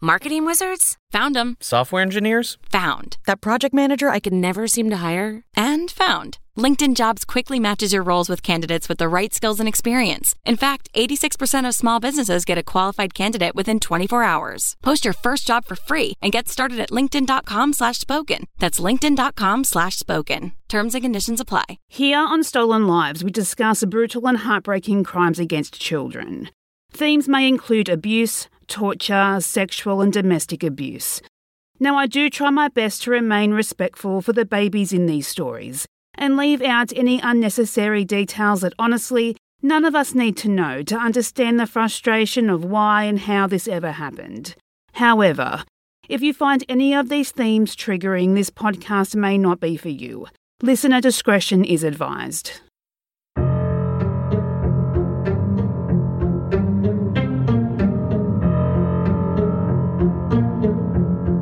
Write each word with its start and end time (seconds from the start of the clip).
Marketing 0.00 0.46
wizards? 0.46 0.96
Found 1.10 1.34
them. 1.34 1.56
Software 1.58 2.02
engineers? 2.02 2.56
Found. 2.70 3.16
That 3.26 3.40
project 3.40 3.74
manager 3.74 4.08
I 4.10 4.20
could 4.20 4.32
never 4.32 4.68
seem 4.68 4.90
to 4.90 4.98
hire? 4.98 5.42
And 5.56 5.90
found. 5.90 6.38
LinkedIn 6.56 6.94
Jobs 6.94 7.24
quickly 7.24 7.58
matches 7.58 7.92
your 7.92 8.04
roles 8.04 8.28
with 8.28 8.40
candidates 8.40 8.88
with 8.88 8.98
the 8.98 9.08
right 9.08 9.34
skills 9.34 9.58
and 9.58 9.68
experience. 9.68 10.36
In 10.44 10.56
fact, 10.56 10.88
86% 10.94 11.66
of 11.66 11.74
small 11.74 11.98
businesses 11.98 12.44
get 12.44 12.58
a 12.58 12.62
qualified 12.62 13.12
candidate 13.12 13.56
within 13.56 13.80
24 13.80 14.22
hours. 14.22 14.76
Post 14.84 15.04
your 15.04 15.14
first 15.14 15.48
job 15.48 15.64
for 15.64 15.74
free 15.74 16.12
and 16.22 16.30
get 16.30 16.48
started 16.48 16.78
at 16.78 16.90
linkedin.com 16.90 17.72
slash 17.72 17.98
spoken. 17.98 18.44
That's 18.60 18.78
linkedin.com 18.78 19.64
slash 19.64 19.96
spoken. 19.96 20.52
Terms 20.68 20.94
and 20.94 21.02
conditions 21.02 21.40
apply. 21.40 21.78
Here 21.88 22.18
on 22.20 22.44
Stolen 22.44 22.86
Lives, 22.86 23.24
we 23.24 23.32
discuss 23.32 23.84
brutal 23.84 24.28
and 24.28 24.38
heartbreaking 24.38 25.02
crimes 25.02 25.40
against 25.40 25.80
children. 25.80 26.50
Themes 26.92 27.28
may 27.28 27.48
include 27.48 27.88
abuse, 27.88 28.48
torture, 28.68 29.38
sexual 29.40 30.00
and 30.00 30.12
domestic 30.12 30.62
abuse. 30.62 31.20
Now, 31.80 31.96
I 31.96 32.06
do 32.06 32.28
try 32.28 32.50
my 32.50 32.68
best 32.68 33.02
to 33.02 33.10
remain 33.10 33.52
respectful 33.52 34.20
for 34.20 34.32
the 34.32 34.44
babies 34.44 34.92
in 34.92 35.06
these 35.06 35.26
stories 35.26 35.86
and 36.14 36.36
leave 36.36 36.60
out 36.60 36.92
any 36.94 37.20
unnecessary 37.20 38.04
details 38.04 38.60
that 38.60 38.74
honestly 38.78 39.36
none 39.62 39.84
of 39.84 39.94
us 39.94 40.14
need 40.14 40.36
to 40.38 40.48
know 40.48 40.82
to 40.82 40.96
understand 40.96 41.58
the 41.58 41.66
frustration 41.66 42.50
of 42.50 42.64
why 42.64 43.04
and 43.04 43.20
how 43.20 43.46
this 43.46 43.68
ever 43.68 43.92
happened. 43.92 44.54
However, 44.94 45.64
if 46.08 46.22
you 46.22 46.32
find 46.32 46.64
any 46.68 46.94
of 46.94 47.08
these 47.08 47.30
themes 47.30 47.76
triggering, 47.76 48.34
this 48.34 48.50
podcast 48.50 49.14
may 49.14 49.38
not 49.38 49.60
be 49.60 49.76
for 49.76 49.90
you. 49.90 50.26
Listener 50.62 51.00
discretion 51.00 51.64
is 51.64 51.84
advised. 51.84 52.60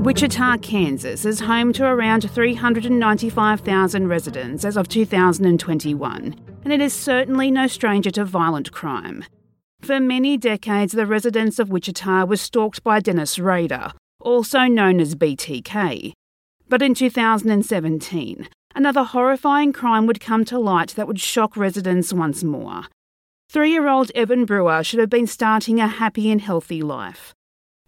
Wichita, 0.06 0.58
Kansas 0.58 1.24
is 1.24 1.40
home 1.40 1.72
to 1.72 1.84
around 1.84 2.30
395,000 2.30 4.06
residents 4.06 4.64
as 4.64 4.76
of 4.76 4.86
2021, 4.86 6.36
and 6.62 6.72
it 6.72 6.80
is 6.80 6.92
certainly 6.92 7.50
no 7.50 7.66
stranger 7.66 8.12
to 8.12 8.24
violent 8.24 8.70
crime. 8.70 9.24
For 9.80 9.98
many 9.98 10.36
decades, 10.36 10.92
the 10.92 11.06
residents 11.06 11.58
of 11.58 11.70
Wichita 11.70 12.24
were 12.24 12.36
stalked 12.36 12.84
by 12.84 13.00
Dennis 13.00 13.40
Rader, 13.40 13.94
also 14.20 14.66
known 14.66 15.00
as 15.00 15.16
BTK. 15.16 16.12
But 16.68 16.82
in 16.82 16.94
2017, 16.94 18.48
another 18.76 19.02
horrifying 19.02 19.72
crime 19.72 20.06
would 20.06 20.20
come 20.20 20.44
to 20.44 20.58
light 20.60 20.90
that 20.90 21.08
would 21.08 21.20
shock 21.20 21.56
residents 21.56 22.12
once 22.12 22.44
more. 22.44 22.84
Three 23.50 23.72
year 23.72 23.88
old 23.88 24.12
Evan 24.14 24.44
Brewer 24.44 24.84
should 24.84 25.00
have 25.00 25.10
been 25.10 25.26
starting 25.26 25.80
a 25.80 25.88
happy 25.88 26.30
and 26.30 26.40
healthy 26.40 26.80
life. 26.80 27.34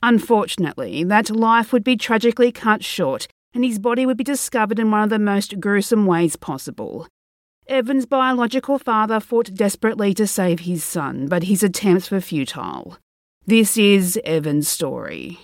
Unfortunately, 0.02 1.04
that 1.04 1.30
life 1.30 1.72
would 1.72 1.84
be 1.84 1.96
tragically 1.96 2.52
cut 2.52 2.84
short 2.84 3.26
and 3.54 3.64
his 3.64 3.78
body 3.78 4.06
would 4.06 4.16
be 4.16 4.24
discovered 4.24 4.78
in 4.78 4.90
one 4.90 5.02
of 5.02 5.10
the 5.10 5.18
most 5.18 5.58
gruesome 5.60 6.06
ways 6.06 6.36
possible. 6.36 7.08
Evan's 7.66 8.06
biological 8.06 8.78
father 8.78 9.20
fought 9.20 9.52
desperately 9.54 10.14
to 10.14 10.26
save 10.26 10.60
his 10.60 10.84
son, 10.84 11.26
but 11.26 11.44
his 11.44 11.62
attempts 11.62 12.10
were 12.10 12.20
futile. 12.20 12.96
This 13.46 13.76
is 13.76 14.18
Evan's 14.24 14.68
story. 14.68 15.38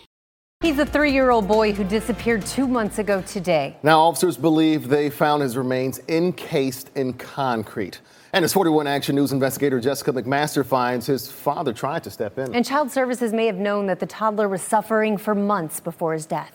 He's 0.61 0.79
a 0.79 0.87
three 0.87 1.13
year 1.13 1.31
old 1.31 1.47
boy 1.47 1.73
who 1.73 1.85
disappeared 1.85 2.47
two 2.47 2.67
months 2.67 2.99
ago 2.99 3.21
today. 3.23 3.77
Now, 3.83 4.01
officers 4.01 4.39
believe 4.39 4.89
they 4.89 5.11
found 5.11 5.43
his 5.43 5.57
remains 5.57 6.01
encased 6.09 6.91
in 6.95 7.13
concrete. 7.15 8.01
And 8.35 8.45
as 8.45 8.53
41 8.53 8.89
Action 8.89 9.15
News 9.15 9.31
investigator 9.31 9.79
Jessica 9.79 10.13
McMaster 10.13 10.67
finds 10.67 11.07
his 11.07 11.31
father 11.31 11.73
tried 11.73 12.03
to 12.03 12.11
step 12.11 12.37
in. 12.37 12.53
And 12.53 12.65
Child 12.65 12.91
Services 12.91 13.33
may 13.33 13.47
have 13.47 13.59
known 13.59 13.87
that 13.87 14.01
the 14.01 14.07
toddler 14.07 14.49
was 14.49 14.61
suffering 14.61 15.17
for 15.17 15.37
months 15.37 15.79
before 15.79 16.15
his 16.15 16.27
death. 16.27 16.53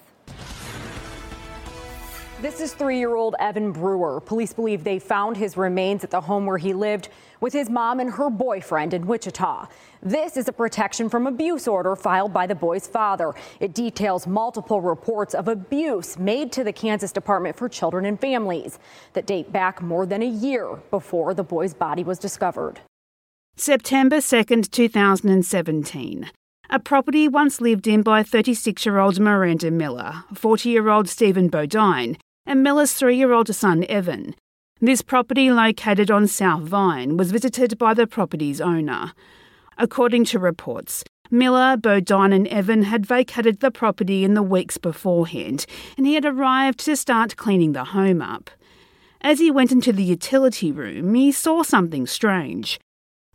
This 2.41 2.59
is 2.59 2.73
three 2.73 2.99
year 2.99 3.15
old 3.15 3.35
Evan 3.39 3.71
Brewer. 3.71 4.19
Police 4.19 4.51
believe 4.51 4.83
they 4.83 4.99
found 4.99 5.37
his 5.37 5.55
remains 5.55 6.03
at 6.03 6.11
the 6.11 6.19
home 6.19 6.45
where 6.45 6.57
he 6.57 6.73
lived 6.73 7.07
with 7.39 7.53
his 7.53 7.69
mom 7.69 8.01
and 8.01 8.11
her 8.11 8.29
boyfriend 8.29 8.93
in 8.93 9.07
Wichita. 9.07 9.67
This 10.01 10.37
is 10.37 10.47
a 10.47 10.53
protection 10.53 11.09
from 11.09 11.27
abuse 11.27 11.67
order 11.67 11.93
filed 11.93 12.31
by 12.31 12.47
the 12.47 12.55
boy's 12.55 12.87
father. 12.87 13.33
It 13.59 13.73
details 13.73 14.25
multiple 14.25 14.79
reports 14.79 15.35
of 15.35 15.49
abuse 15.49 16.17
made 16.17 16.53
to 16.53 16.63
the 16.63 16.71
Kansas 16.71 17.11
Department 17.11 17.57
for 17.57 17.67
Children 17.67 18.05
and 18.05 18.17
Families 18.17 18.79
that 19.11 19.25
date 19.25 19.51
back 19.51 19.81
more 19.81 20.05
than 20.05 20.21
a 20.21 20.25
year 20.25 20.77
before 20.89 21.33
the 21.33 21.43
boy's 21.43 21.73
body 21.73 22.05
was 22.05 22.17
discovered. 22.17 22.79
September 23.57 24.17
2nd, 24.17 24.71
2017. 24.71 26.31
A 26.69 26.79
property 26.79 27.27
once 27.27 27.59
lived 27.59 27.85
in 27.85 28.01
by 28.01 28.23
36 28.23 28.85
year 28.85 28.99
old 28.99 29.19
Miranda 29.19 29.69
Miller, 29.69 30.23
40 30.33 30.69
year 30.69 30.87
old 30.87 31.09
Stephen 31.09 31.49
Bodine, 31.49 32.17
and 32.45 32.63
Miller's 32.63 32.93
three 32.93 33.17
year 33.17 33.33
old 33.33 33.53
son 33.53 33.85
Evan. 33.89 34.33
This 34.79 35.01
property, 35.01 35.51
located 35.51 36.09
on 36.09 36.25
South 36.27 36.61
Vine, 36.61 37.17
was 37.17 37.33
visited 37.33 37.77
by 37.77 37.93
the 37.93 38.07
property's 38.07 38.61
owner. 38.61 39.11
According 39.81 40.25
to 40.25 40.39
reports, 40.39 41.05
Miller, 41.31 41.77
Bodine, 41.77 42.33
and 42.33 42.49
Evan 42.49 42.83
had 42.83 43.05
vacated 43.05 43.61
the 43.61 43.71
property 43.71 44.25
in 44.25 44.33
the 44.33 44.43
weeks 44.43 44.77
beforehand, 44.77 45.65
and 45.97 46.05
he 46.05 46.15
had 46.15 46.25
arrived 46.25 46.79
to 46.81 46.97
start 46.97 47.37
cleaning 47.37 47.71
the 47.71 47.85
home 47.85 48.21
up. 48.21 48.49
As 49.21 49.39
he 49.39 49.49
went 49.49 49.71
into 49.71 49.93
the 49.93 50.03
utility 50.03 50.69
room, 50.69 51.13
he 51.13 51.31
saw 51.31 51.63
something 51.63 52.07
strange. 52.07 52.77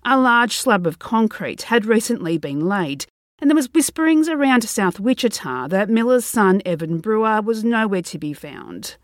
A 0.04 0.20
large 0.20 0.58
slab 0.58 0.86
of 0.86 0.98
concrete 0.98 1.62
had 1.62 1.86
recently 1.86 2.36
been 2.36 2.68
laid, 2.68 3.06
and 3.38 3.48
there 3.48 3.56
was 3.56 3.72
whisperings 3.72 4.28
around 4.28 4.64
South 4.64 5.00
Wichita 5.00 5.68
that 5.68 5.88
Miller's 5.88 6.26
son 6.26 6.60
Evan 6.66 6.98
Brewer 6.98 7.40
was 7.40 7.64
nowhere 7.64 8.02
to 8.02 8.18
be 8.18 8.34
found. 8.34 8.96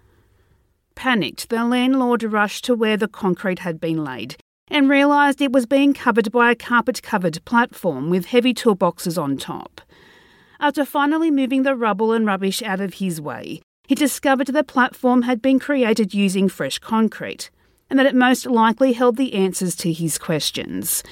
Panicked, 0.95 1.49
the 1.49 1.65
landlord 1.65 2.23
rushed 2.23 2.67
to 2.67 2.75
where 2.75 2.99
the 2.99 3.09
concrete 3.09 3.61
had 3.61 3.81
been 3.81 4.05
laid 4.05 4.37
and 4.71 4.89
realised 4.89 5.43
it 5.43 5.53
was 5.53 5.67
being 5.67 5.93
covered 5.93 6.31
by 6.31 6.51
a 6.51 6.55
carpet 6.55 7.03
covered 7.03 7.45
platform 7.45 8.09
with 8.09 8.27
heavy 8.27 8.55
toolboxes 8.55 9.21
on 9.21 9.37
top. 9.37 9.81
After 10.61 10.85
finally 10.85 11.31
moving 11.31 11.65
the 11.65 11.75
rubble 11.75 12.13
and 12.13 12.25
rubbish 12.25 12.63
out 12.63 12.81
of 12.81 12.95
his 12.95 13.21
way, 13.21 13.61
he 13.89 13.95
discovered 13.95 14.47
the 14.47 14.63
platform 14.63 15.23
had 15.23 15.43
been 15.43 15.59
created 15.59 16.15
using 16.15 16.49
fresh 16.49 16.79
concrete 16.79 17.51
and 17.89 17.99
that 17.99 18.07
it 18.07 18.15
most 18.15 18.47
likely 18.47 18.93
held 18.93 19.17
the 19.17 19.35
answers 19.35 19.75
to 19.75 19.93
his 19.93 20.17
questions. 20.17 21.03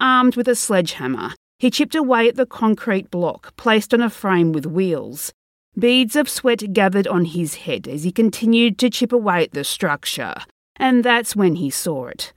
Armed 0.00 0.34
with 0.34 0.48
a 0.48 0.56
sledgehammer, 0.56 1.34
he 1.60 1.70
chipped 1.70 1.94
away 1.94 2.28
at 2.28 2.34
the 2.34 2.46
concrete 2.46 3.08
block 3.12 3.56
placed 3.56 3.94
on 3.94 4.00
a 4.00 4.10
frame 4.10 4.50
with 4.50 4.66
wheels. 4.66 5.32
Beads 5.78 6.16
of 6.16 6.28
sweat 6.28 6.72
gathered 6.72 7.06
on 7.06 7.24
his 7.26 7.54
head 7.54 7.86
as 7.86 8.02
he 8.02 8.10
continued 8.10 8.78
to 8.78 8.90
chip 8.90 9.12
away 9.12 9.44
at 9.44 9.52
the 9.52 9.62
structure, 9.62 10.34
and 10.74 11.04
that's 11.04 11.36
when 11.36 11.54
he 11.54 11.70
saw 11.70 12.06
it 12.06 12.32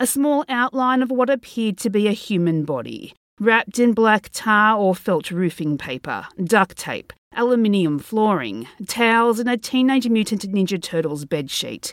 a 0.00 0.06
small 0.06 0.46
outline 0.48 1.02
of 1.02 1.10
what 1.10 1.28
appeared 1.28 1.76
to 1.76 1.90
be 1.90 2.08
a 2.08 2.12
human 2.12 2.64
body, 2.64 3.12
wrapped 3.38 3.78
in 3.78 3.92
black 3.92 4.30
tar 4.32 4.78
or 4.78 4.94
felt 4.94 5.30
roofing 5.30 5.76
paper, 5.76 6.26
duct 6.42 6.78
tape, 6.78 7.12
aluminium 7.34 7.98
flooring, 7.98 8.66
towels, 8.88 9.38
and 9.38 9.50
a 9.50 9.58
Teenage 9.58 10.08
Mutant 10.08 10.42
Ninja 10.50 10.82
Turtles 10.82 11.26
bedsheet. 11.26 11.92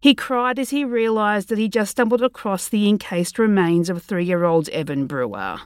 He 0.00 0.14
cried 0.14 0.60
as 0.60 0.70
he 0.70 0.84
realised 0.84 1.48
that 1.48 1.58
he 1.58 1.68
just 1.68 1.90
stumbled 1.90 2.22
across 2.22 2.68
the 2.68 2.88
encased 2.88 3.36
remains 3.36 3.90
of 3.90 4.00
three 4.00 4.24
year 4.24 4.44
old 4.44 4.68
Evan 4.68 5.08
Brewer. 5.08 5.58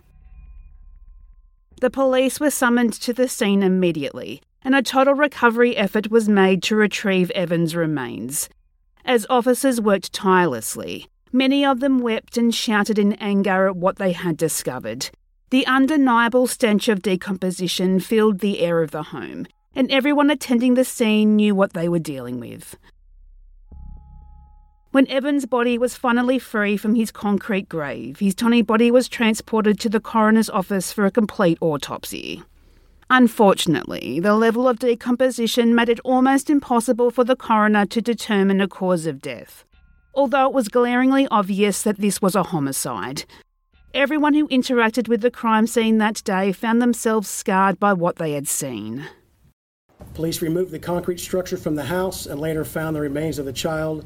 The 1.82 1.90
police 1.90 2.40
were 2.40 2.50
summoned 2.50 2.94
to 2.94 3.12
the 3.12 3.28
scene 3.28 3.62
immediately, 3.62 4.40
and 4.62 4.74
a 4.74 4.80
total 4.82 5.12
recovery 5.12 5.76
effort 5.76 6.10
was 6.10 6.30
made 6.30 6.62
to 6.62 6.76
retrieve 6.76 7.30
Evan's 7.32 7.76
remains. 7.76 8.48
As 9.04 9.26
officers 9.28 9.80
worked 9.82 10.14
tirelessly, 10.14 11.08
Many 11.32 11.64
of 11.64 11.80
them 11.80 11.98
wept 11.98 12.38
and 12.38 12.54
shouted 12.54 12.98
in 12.98 13.12
anger 13.14 13.66
at 13.66 13.76
what 13.76 13.96
they 13.96 14.12
had 14.12 14.36
discovered. 14.36 15.10
The 15.50 15.66
undeniable 15.66 16.46
stench 16.46 16.88
of 16.88 17.02
decomposition 17.02 18.00
filled 18.00 18.40
the 18.40 18.60
air 18.60 18.82
of 18.82 18.92
the 18.92 19.04
home, 19.04 19.46
and 19.74 19.90
everyone 19.90 20.30
attending 20.30 20.74
the 20.74 20.84
scene 20.84 21.36
knew 21.36 21.54
what 21.54 21.74
they 21.74 21.88
were 21.88 21.98
dealing 21.98 22.40
with. 22.40 22.76
When 24.90 25.06
Evan's 25.08 25.44
body 25.44 25.76
was 25.76 25.96
finally 25.96 26.38
free 26.38 26.78
from 26.78 26.94
his 26.94 27.10
concrete 27.10 27.68
grave, 27.68 28.20
his 28.20 28.34
tiny 28.34 28.62
body 28.62 28.90
was 28.90 29.06
transported 29.06 29.78
to 29.80 29.90
the 29.90 30.00
coroner's 30.00 30.48
office 30.48 30.92
for 30.92 31.04
a 31.04 31.10
complete 31.10 31.58
autopsy. 31.60 32.42
Unfortunately, 33.10 34.18
the 34.18 34.34
level 34.34 34.66
of 34.66 34.78
decomposition 34.78 35.74
made 35.74 35.90
it 35.90 36.00
almost 36.00 36.48
impossible 36.48 37.10
for 37.10 37.24
the 37.24 37.36
coroner 37.36 37.84
to 37.86 38.00
determine 38.00 38.62
a 38.62 38.68
cause 38.68 39.06
of 39.06 39.20
death 39.20 39.64
although 40.14 40.46
it 40.46 40.52
was 40.52 40.68
glaringly 40.68 41.26
obvious 41.30 41.82
that 41.82 41.98
this 41.98 42.20
was 42.20 42.34
a 42.34 42.42
homicide. 42.44 43.24
Everyone 43.94 44.34
who 44.34 44.48
interacted 44.48 45.08
with 45.08 45.22
the 45.22 45.30
crime 45.30 45.66
scene 45.66 45.98
that 45.98 46.22
day 46.24 46.52
found 46.52 46.82
themselves 46.82 47.28
scarred 47.28 47.80
by 47.80 47.92
what 47.92 48.16
they 48.16 48.32
had 48.32 48.46
seen. 48.46 49.08
Police 50.14 50.42
removed 50.42 50.70
the 50.70 50.78
concrete 50.78 51.20
structure 51.20 51.56
from 51.56 51.74
the 51.74 51.84
house 51.84 52.26
and 52.26 52.40
later 52.40 52.64
found 52.64 52.94
the 52.94 53.00
remains 53.00 53.38
of 53.38 53.46
the 53.46 53.52
child 53.52 54.04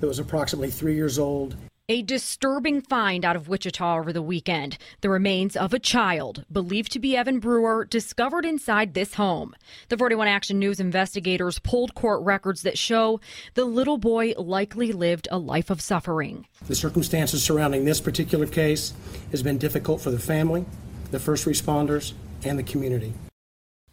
that 0.00 0.06
was 0.06 0.18
approximately 0.18 0.70
three 0.70 0.94
years 0.94 1.18
old. 1.18 1.56
A 1.88 2.02
disturbing 2.02 2.80
find 2.80 3.24
out 3.24 3.36
of 3.36 3.46
Wichita 3.46 3.96
over 3.96 4.12
the 4.12 4.20
weekend. 4.20 4.76
The 5.02 5.08
remains 5.08 5.54
of 5.54 5.72
a 5.72 5.78
child, 5.78 6.44
believed 6.50 6.90
to 6.90 6.98
be 6.98 7.16
Evan 7.16 7.38
Brewer, 7.38 7.84
discovered 7.84 8.44
inside 8.44 8.94
this 8.94 9.14
home. 9.14 9.54
The 9.88 9.96
41 9.96 10.26
Action 10.26 10.58
News 10.58 10.80
investigators 10.80 11.60
pulled 11.60 11.94
court 11.94 12.24
records 12.24 12.62
that 12.62 12.76
show 12.76 13.20
the 13.54 13.64
little 13.64 13.98
boy 13.98 14.32
likely 14.36 14.90
lived 14.90 15.28
a 15.30 15.38
life 15.38 15.70
of 15.70 15.80
suffering. 15.80 16.48
The 16.66 16.74
circumstances 16.74 17.44
surrounding 17.44 17.84
this 17.84 18.00
particular 18.00 18.48
case 18.48 18.92
has 19.30 19.44
been 19.44 19.56
difficult 19.56 20.00
for 20.00 20.10
the 20.10 20.18
family, 20.18 20.64
the 21.12 21.20
first 21.20 21.46
responders, 21.46 22.14
and 22.42 22.58
the 22.58 22.64
community. 22.64 23.14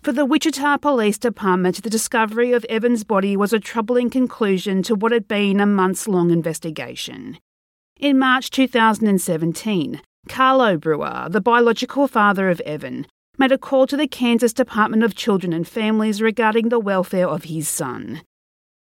For 0.02 0.14
the 0.14 0.26
Wichita 0.26 0.78
Police 0.78 1.20
Department, 1.20 1.84
the 1.84 1.92
discovery 1.92 2.54
of 2.54 2.66
Evan's 2.70 3.04
body 3.04 3.38
was 3.38 3.54
a 3.54 3.60
troubling 3.60 4.10
conclusion 4.10 4.82
to 4.82 4.96
what 4.96 5.12
had 5.12 5.28
been 5.28 5.60
a 5.60 5.68
months 5.68 6.08
long 6.08 6.32
investigation. 6.32 7.38
In 8.00 8.18
March 8.18 8.50
2017, 8.50 10.02
Carlo 10.28 10.78
Brewer, 10.78 11.28
the 11.30 11.40
biological 11.40 12.08
father 12.08 12.50
of 12.50 12.60
Evan, 12.62 13.06
made 13.38 13.52
a 13.52 13.58
call 13.58 13.86
to 13.88 13.96
the 13.96 14.08
Kansas 14.08 14.52
Department 14.52 15.04
of 15.04 15.16
Children 15.16 15.54
and 15.54 15.68
Families 15.68 16.22
regarding 16.22 16.70
the 16.70 16.80
welfare 16.80 17.28
of 17.28 17.46
his 17.46 17.70
son. 17.70 18.22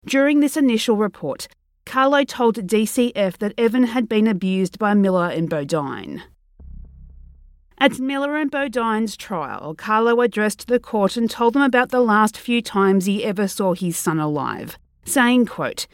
During 0.06 0.40
this 0.40 0.56
initial 0.56 0.96
report, 0.96 1.48
Carlo 1.84 2.24
told 2.24 2.54
DCF 2.66 3.36
that 3.38 3.52
Evan 3.58 3.84
had 3.84 4.08
been 4.08 4.28
abused 4.28 4.78
by 4.78 4.94
Miller 4.94 5.26
and 5.26 5.50
Bodine. 5.50 6.22
At 7.78 7.98
Miller 7.98 8.36
and 8.36 8.50
Bodine's 8.50 9.16
trial, 9.16 9.74
Carlo 9.74 10.20
addressed 10.20 10.68
the 10.68 10.78
court 10.78 11.16
and 11.16 11.28
told 11.28 11.54
them 11.54 11.62
about 11.62 11.90
the 11.90 12.00
last 12.00 12.38
few 12.38 12.62
times 12.62 13.06
he 13.06 13.24
ever 13.24 13.48
saw 13.48 13.74
his 13.74 13.98
son 13.98 14.20
alive, 14.20 14.78
saying, 15.04 15.46
quote, 15.46 15.86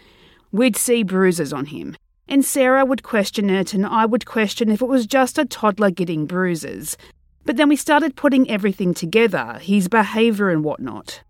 We'd 0.53 0.77
see 0.77 1.03
bruises 1.03 1.53
on 1.53 1.67
him, 1.67 1.97
and 2.29 2.45
Sarah 2.45 2.85
would 2.85 3.03
question 3.03 3.51
it, 3.51 3.73
and 3.73 3.87
I 3.87 4.07
would 4.07 4.27
question 4.27 4.71
if 4.71 4.83
it 4.83 4.89
was 4.89 5.07
just 5.07 5.39
a 5.39 5.45
toddler 5.45 5.91
getting 5.91 6.27
bruises. 6.27 6.97
But 7.45 7.57
then 7.57 7.69
we 7.69 7.77
started 7.77 8.17
putting 8.17 8.51
everything 8.51 8.95
together, 8.95 9.59
his 9.61 9.89
behaviour 9.89 10.51
and 10.51 10.65
whatnot. 10.65 11.23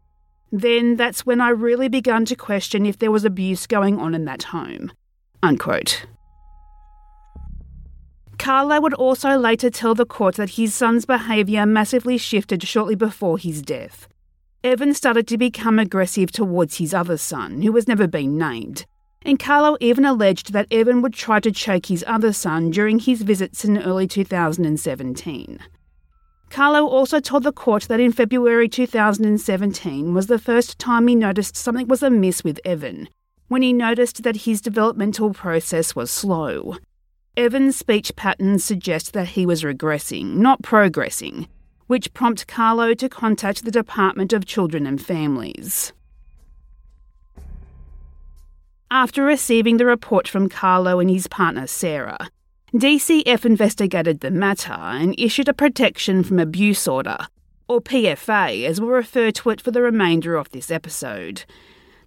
Then 0.50 0.96
that's 0.96 1.26
when 1.26 1.40
I 1.40 1.50
really 1.50 1.88
began 1.88 2.24
to 2.26 2.36
question 2.36 2.86
if 2.86 2.98
there 2.98 3.10
was 3.10 3.24
abuse 3.24 3.66
going 3.66 3.98
on 3.98 4.14
in 4.14 4.24
that 4.24 4.44
home. 4.44 4.92
Unquote. 5.42 6.06
Carlo 8.38 8.80
would 8.80 8.94
also 8.94 9.36
later 9.36 9.70
tell 9.70 9.94
the 9.94 10.06
court 10.06 10.36
that 10.36 10.50
his 10.50 10.74
son's 10.74 11.04
behaviour 11.04 11.66
massively 11.66 12.16
shifted 12.16 12.62
shortly 12.62 12.94
before 12.94 13.38
his 13.38 13.60
death. 13.60 14.08
Evan 14.62 14.94
started 14.94 15.26
to 15.28 15.38
become 15.38 15.78
aggressive 15.78 16.32
towards 16.32 16.78
his 16.78 16.94
other 16.94 17.16
son, 17.16 17.62
who 17.62 17.72
has 17.74 17.88
never 17.88 18.06
been 18.06 18.36
named, 18.38 18.86
and 19.26 19.40
Carlo 19.40 19.76
even 19.80 20.04
alleged 20.04 20.52
that 20.52 20.68
Evan 20.70 21.02
would 21.02 21.12
try 21.12 21.40
to 21.40 21.50
choke 21.50 21.86
his 21.86 22.04
other 22.06 22.32
son 22.32 22.70
during 22.70 23.00
his 23.00 23.22
visits 23.22 23.64
in 23.64 23.76
early 23.76 24.06
2017. 24.06 25.58
Carlo 26.48 26.86
also 26.86 27.18
told 27.18 27.42
the 27.42 27.52
court 27.52 27.82
that 27.88 27.98
in 27.98 28.12
February 28.12 28.68
2017 28.68 30.14
was 30.14 30.28
the 30.28 30.38
first 30.38 30.78
time 30.78 31.08
he 31.08 31.16
noticed 31.16 31.56
something 31.56 31.88
was 31.88 32.04
amiss 32.04 32.44
with 32.44 32.60
Evan, 32.64 33.08
when 33.48 33.62
he 33.62 33.72
noticed 33.72 34.22
that 34.22 34.42
his 34.42 34.60
developmental 34.60 35.34
process 35.34 35.96
was 35.96 36.08
slow. 36.08 36.76
Evan's 37.36 37.76
speech 37.76 38.14
patterns 38.14 38.64
suggest 38.64 39.12
that 39.12 39.30
he 39.30 39.44
was 39.44 39.64
regressing, 39.64 40.36
not 40.36 40.62
progressing, 40.62 41.48
which 41.88 42.14
prompted 42.14 42.46
Carlo 42.46 42.94
to 42.94 43.08
contact 43.08 43.64
the 43.64 43.72
Department 43.72 44.32
of 44.32 44.46
Children 44.46 44.86
and 44.86 45.04
Families. 45.04 45.92
After 48.90 49.24
receiving 49.24 49.78
the 49.78 49.86
report 49.86 50.28
from 50.28 50.48
Carlo 50.48 51.00
and 51.00 51.10
his 51.10 51.26
partner 51.26 51.66
Sarah, 51.66 52.28
DCF 52.72 53.44
investigated 53.44 54.20
the 54.20 54.30
matter 54.30 54.72
and 54.72 55.12
issued 55.18 55.48
a 55.48 55.54
protection 55.54 56.22
from 56.22 56.38
abuse 56.38 56.86
order, 56.86 57.18
or 57.66 57.80
PFA 57.80 58.64
as 58.64 58.80
we'll 58.80 58.90
refer 58.90 59.32
to 59.32 59.50
it 59.50 59.60
for 59.60 59.72
the 59.72 59.82
remainder 59.82 60.36
of 60.36 60.50
this 60.50 60.70
episode. 60.70 61.44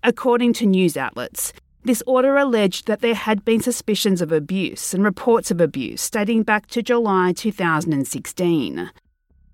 According 0.04 0.54
to 0.54 0.66
news 0.66 0.96
outlets, 0.96 1.52
this 1.84 2.02
order 2.08 2.38
alleged 2.38 2.88
that 2.88 3.02
there 3.02 3.14
had 3.14 3.44
been 3.44 3.62
suspicions 3.62 4.22
of 4.22 4.31
abuse 4.31 4.94
and 4.94 5.04
reports 5.04 5.52
of 5.52 5.60
abuse 5.60 6.10
dating 6.10 6.44
back 6.44 6.68
to 6.68 6.81
July 6.81 7.34
2016. 7.34 8.90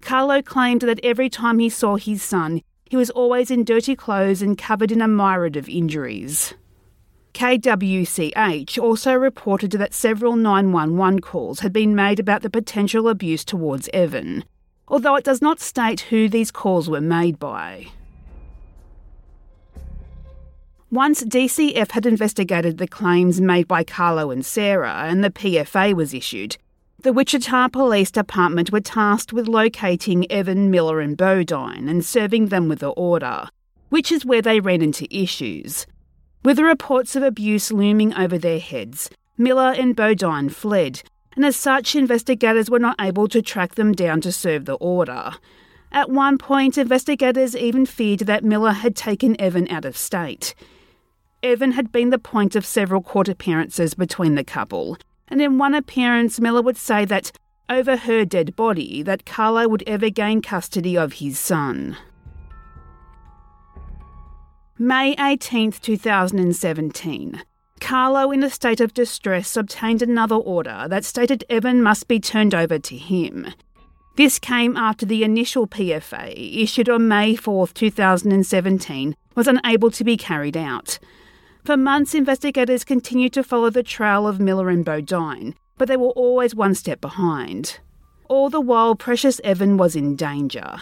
Carlo 0.01 0.44
claimed 0.44 0.81
that 0.81 1.00
every 1.04 1.30
time 1.30 1.57
he 1.57 1.69
saw 1.69 1.95
his 1.95 2.22
son, 2.22 2.62
he 2.88 2.95
was 2.95 3.10
always 3.10 3.50
in 3.50 3.63
dirty 3.63 3.95
clothes 3.95 4.44
and 4.44 4.60
covered 4.60 4.92
in 4.92 5.01
a 5.01 5.07
myriad 5.07 5.57
of 5.57 5.68
injuries. 5.68 6.54
KWCH 7.35 8.81
also 8.81 9.13
reported 9.13 9.71
that 9.71 9.93
several 9.93 10.37
911 10.37 11.19
calls 11.19 11.59
had 11.59 11.73
been 11.73 11.93
made 11.93 12.17
about 12.17 12.43
the 12.43 12.49
potential 12.49 13.09
abuse 13.09 13.43
towards 13.43 13.89
Evan, 13.93 14.45
although 14.87 15.15
it 15.15 15.25
does 15.25 15.41
not 15.41 15.59
state 15.59 15.99
who 15.99 16.29
these 16.29 16.49
calls 16.49 16.89
were 16.89 17.01
made 17.01 17.37
by. 17.37 17.87
Once 20.89 21.25
DCF 21.25 21.91
had 21.91 22.05
investigated 22.05 22.77
the 22.77 22.87
claims 22.87 23.41
made 23.41 23.67
by 23.67 23.83
Carlo 23.83 24.31
and 24.31 24.45
Sarah 24.45 25.03
and 25.03 25.21
the 25.21 25.29
PFA 25.29 25.93
was 25.93 26.13
issued, 26.13 26.55
the 27.01 27.11
Wichita 27.11 27.67
Police 27.67 28.11
Department 28.11 28.71
were 28.71 28.79
tasked 28.79 29.33
with 29.33 29.49
locating 29.49 30.31
Evan, 30.31 30.71
Miller, 30.71 31.01
and 31.01 31.17
Bodine 31.17 31.89
and 31.89 32.05
serving 32.05 32.45
them 32.45 32.69
with 32.69 32.79
the 32.79 32.91
order, 32.91 33.49
which 33.89 34.09
is 34.09 34.25
where 34.25 34.41
they 34.41 34.61
ran 34.61 34.81
into 34.81 35.05
issues. 35.13 35.85
With 36.45 36.57
the 36.57 36.63
reports 36.63 37.15
of 37.15 37.24
abuse 37.24 37.71
looming 37.71 38.13
over 38.13 38.38
their 38.38 38.59
heads, 38.59 39.09
Miller 39.36 39.71
and 39.71 39.95
Bodine 39.95 40.50
fled, 40.50 41.01
and 41.36 41.44
as 41.44 41.56
such, 41.56 41.95
investigators 41.95 42.69
were 42.69 42.77
not 42.77 43.01
able 43.01 43.27
to 43.30 43.42
track 43.42 43.74
them 43.74 43.94
down 43.94 44.21
to 44.21 44.31
serve 44.31 44.65
the 44.65 44.75
order. 44.75 45.31
At 45.92 46.12
one 46.12 46.38
point, 46.38 46.77
investigators 46.77 47.56
even 47.57 47.88
feared 47.88 48.19
that 48.19 48.44
Miller 48.44 48.74
had 48.74 48.95
taken 48.95 49.42
Evan 49.42 49.68
out 49.71 49.86
of 49.86 49.97
state. 49.97 50.53
Evan 51.42 51.71
had 51.71 51.92
been 51.92 52.12
the 52.12 52.19
point 52.19 52.56
of 52.56 52.63
several 52.63 53.01
court 53.01 53.27
appearances 53.27 53.95
between 53.95 54.36
the 54.36 54.44
couple, 54.44 55.00
and 55.27 55.41
in 55.41 55.57
one 55.57 55.74
appearance, 55.74 56.39
Miller 56.39 56.62
would 56.62 56.77
say 56.77 57.06
that 57.06 57.31
over 57.69 57.98
her 57.98 58.24
dead 58.24 58.56
body 58.56 59.01
that 59.01 59.25
Carlo 59.25 59.68
would 59.68 59.83
ever 59.88 60.12
gain 60.12 60.44
custody 60.44 60.95
of 60.95 61.13
his 61.13 61.39
son. 61.39 61.98
May 64.77 65.16
18, 65.18 65.72
2017. 65.72 67.42
Carlo, 67.80 68.31
in 68.31 68.44
a 68.44 68.50
state 68.50 68.81
of 68.81 68.94
distress, 68.94 69.56
obtained 69.56 70.01
another 70.01 70.36
order 70.36 70.88
that 70.89 71.05
stated 71.05 71.46
Evan 71.50 71.82
must 71.82 72.10
be 72.10 72.20
turned 72.20 72.53
over 72.53 72.77
to 72.77 72.98
him. 72.98 73.48
This 74.17 74.38
came 74.38 74.75
after 74.75 75.05
the 75.05 75.24
initial 75.24 75.65
PFA, 75.65 76.62
issued 76.62 76.89
on 76.89 77.08
May 77.08 77.38
4, 77.38 77.70
2017, 77.70 79.15
was 79.34 79.48
unable 79.48 79.91
to 79.91 80.03
be 80.03 80.17
carried 80.17 80.58
out. 80.58 81.00
For 81.63 81.77
months, 81.77 82.13
investigators 82.13 82.84
continued 82.84 83.32
to 83.32 83.44
follow 83.44 83.70
the 83.70 83.82
trail 83.82 84.27
of 84.27 84.41
Miller 84.41 84.70
and 84.70 84.84
Bodine, 84.84 85.55
but 85.77 85.88
they 85.88 85.96
were 85.96 86.10
always 86.10 86.53
one 86.53 86.75
step 86.75 87.00
behind. 87.00 87.79
All 88.27 88.50
the 88.50 88.60
while, 88.60 88.96
Precious 88.96 89.39
Evan 89.46 89.77
was 89.77 89.96
in 89.96 90.17
danger. 90.17 90.82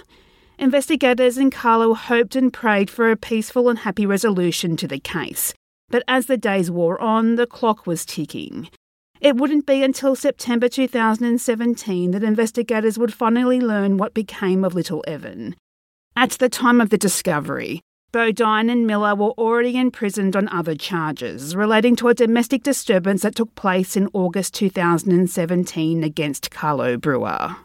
Investigators 0.60 1.38
and 1.38 1.52
Carlo 1.52 1.94
hoped 1.94 2.36
and 2.36 2.54
prayed 2.54 2.90
for 2.90 3.10
a 3.10 3.18
peaceful 3.18 3.70
and 3.70 3.80
happy 3.80 4.06
resolution 4.06 4.78
to 4.78 4.88
the 4.88 5.00
case, 5.00 5.54
but 5.90 6.04
as 6.08 6.28
the 6.28 6.38
days 6.38 6.70
wore 6.70 7.02
on, 7.02 7.36
the 7.36 7.48
clock 7.48 7.88
was 7.88 8.06
ticking. 8.06 8.70
It 9.20 9.36
wouldn't 9.36 9.66
be 9.66 9.84
until 9.84 10.16
September 10.16 10.68
2017 10.68 12.12
that 12.12 12.24
investigators 12.24 13.00
would 13.00 13.14
finally 13.14 13.60
learn 13.60 13.98
what 13.98 14.14
became 14.14 14.64
of 14.64 14.76
little 14.76 15.04
Evan. 15.08 15.56
At 16.16 16.32
the 16.32 16.50
time 16.50 16.80
of 16.80 16.90
the 16.90 16.98
discovery, 16.98 17.82
Bodine 18.12 18.70
and 18.70 18.86
Miller 18.86 19.16
were 19.16 19.32
already 19.32 19.76
imprisoned 19.76 20.36
on 20.36 20.48
other 20.50 20.76
charges 20.76 21.56
relating 21.56 21.96
to 21.96 22.10
a 22.10 22.14
domestic 22.14 22.62
disturbance 22.62 23.24
that 23.24 23.34
took 23.34 23.56
place 23.56 23.98
in 23.98 24.08
August 24.14 24.54
2017 24.54 26.04
against 26.04 26.52
Carlo 26.52 26.96
Brewer. 26.98 27.56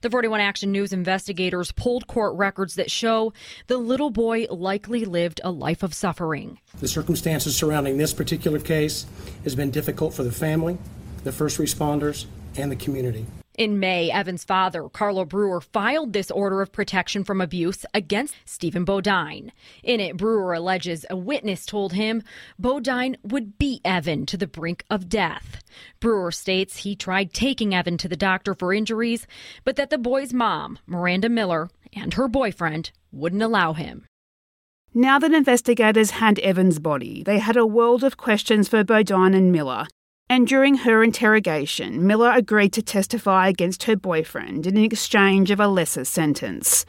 The 0.00 0.10
41 0.10 0.40
Action 0.40 0.72
News 0.72 0.92
investigators 0.92 1.72
pulled 1.72 2.06
court 2.06 2.36
records 2.36 2.74
that 2.76 2.90
show 2.90 3.32
the 3.66 3.78
little 3.78 4.10
boy 4.10 4.46
likely 4.50 5.04
lived 5.04 5.40
a 5.44 5.50
life 5.50 5.82
of 5.82 5.94
suffering. 5.94 6.58
The 6.80 6.88
circumstances 6.88 7.56
surrounding 7.56 7.96
this 7.96 8.12
particular 8.12 8.58
case 8.58 9.06
has 9.44 9.54
been 9.54 9.70
difficult 9.70 10.14
for 10.14 10.22
the 10.22 10.32
family, 10.32 10.78
the 11.24 11.32
first 11.32 11.58
responders, 11.58 12.26
and 12.56 12.70
the 12.70 12.76
community. 12.76 13.26
In 13.58 13.78
May, 13.78 14.10
Evan's 14.10 14.44
father, 14.44 14.88
Carlo 14.88 15.26
Brewer, 15.26 15.60
filed 15.60 16.14
this 16.14 16.30
order 16.30 16.62
of 16.62 16.72
protection 16.72 17.22
from 17.22 17.42
abuse 17.42 17.84
against 17.92 18.34
Stephen 18.46 18.84
Bodine. 18.84 19.52
In 19.82 20.00
it, 20.00 20.16
Brewer 20.16 20.54
alleges 20.54 21.04
a 21.10 21.16
witness 21.16 21.66
told 21.66 21.92
him 21.92 22.22
Bodine 22.58 23.18
would 23.22 23.58
beat 23.58 23.82
Evan 23.84 24.24
to 24.26 24.38
the 24.38 24.46
brink 24.46 24.84
of 24.88 25.10
death. 25.10 25.62
Brewer 26.00 26.32
states 26.32 26.78
he 26.78 26.96
tried 26.96 27.34
taking 27.34 27.74
Evan 27.74 27.98
to 27.98 28.08
the 28.08 28.16
doctor 28.16 28.54
for 28.54 28.72
injuries, 28.72 29.26
but 29.64 29.76
that 29.76 29.90
the 29.90 29.98
boy's 29.98 30.32
mom, 30.32 30.78
Miranda 30.86 31.28
Miller, 31.28 31.68
and 31.92 32.14
her 32.14 32.28
boyfriend 32.28 32.90
wouldn't 33.10 33.42
allow 33.42 33.74
him. 33.74 34.06
Now 34.94 35.18
that 35.18 35.32
investigators 35.32 36.12
had 36.12 36.38
Evan's 36.38 36.78
body, 36.78 37.22
they 37.22 37.38
had 37.38 37.58
a 37.58 37.66
world 37.66 38.02
of 38.02 38.16
questions 38.16 38.66
for 38.68 38.82
Bodine 38.82 39.34
and 39.34 39.52
Miller. 39.52 39.86
And 40.32 40.48
during 40.48 40.76
her 40.76 41.04
interrogation, 41.04 42.06
Miller 42.06 42.32
agreed 42.34 42.72
to 42.72 42.82
testify 42.82 43.48
against 43.48 43.82
her 43.82 43.96
boyfriend 43.96 44.66
in 44.66 44.78
exchange 44.78 45.50
of 45.50 45.60
a 45.60 45.68
lesser 45.68 46.06
sentence. 46.06 46.86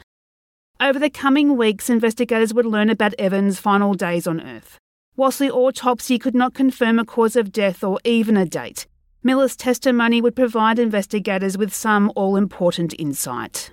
Over 0.80 0.98
the 0.98 1.10
coming 1.10 1.58
weeks, 1.58 1.90
investigators 1.90 2.54
would 2.54 2.64
learn 2.64 2.88
about 2.88 3.12
Evan's 3.18 3.60
final 3.60 3.92
days 3.92 4.26
on 4.26 4.40
Earth. 4.40 4.78
Whilst 5.14 5.40
the 5.40 5.50
autopsy 5.50 6.18
could 6.18 6.34
not 6.34 6.54
confirm 6.54 6.98
a 6.98 7.04
cause 7.04 7.36
of 7.36 7.52
death 7.52 7.84
or 7.84 8.00
even 8.02 8.38
a 8.38 8.46
date, 8.46 8.86
Miller's 9.22 9.56
testimony 9.56 10.22
would 10.22 10.34
provide 10.34 10.78
investigators 10.78 11.58
with 11.58 11.74
some 11.74 12.10
all 12.16 12.36
important 12.36 12.94
insight. 12.98 13.72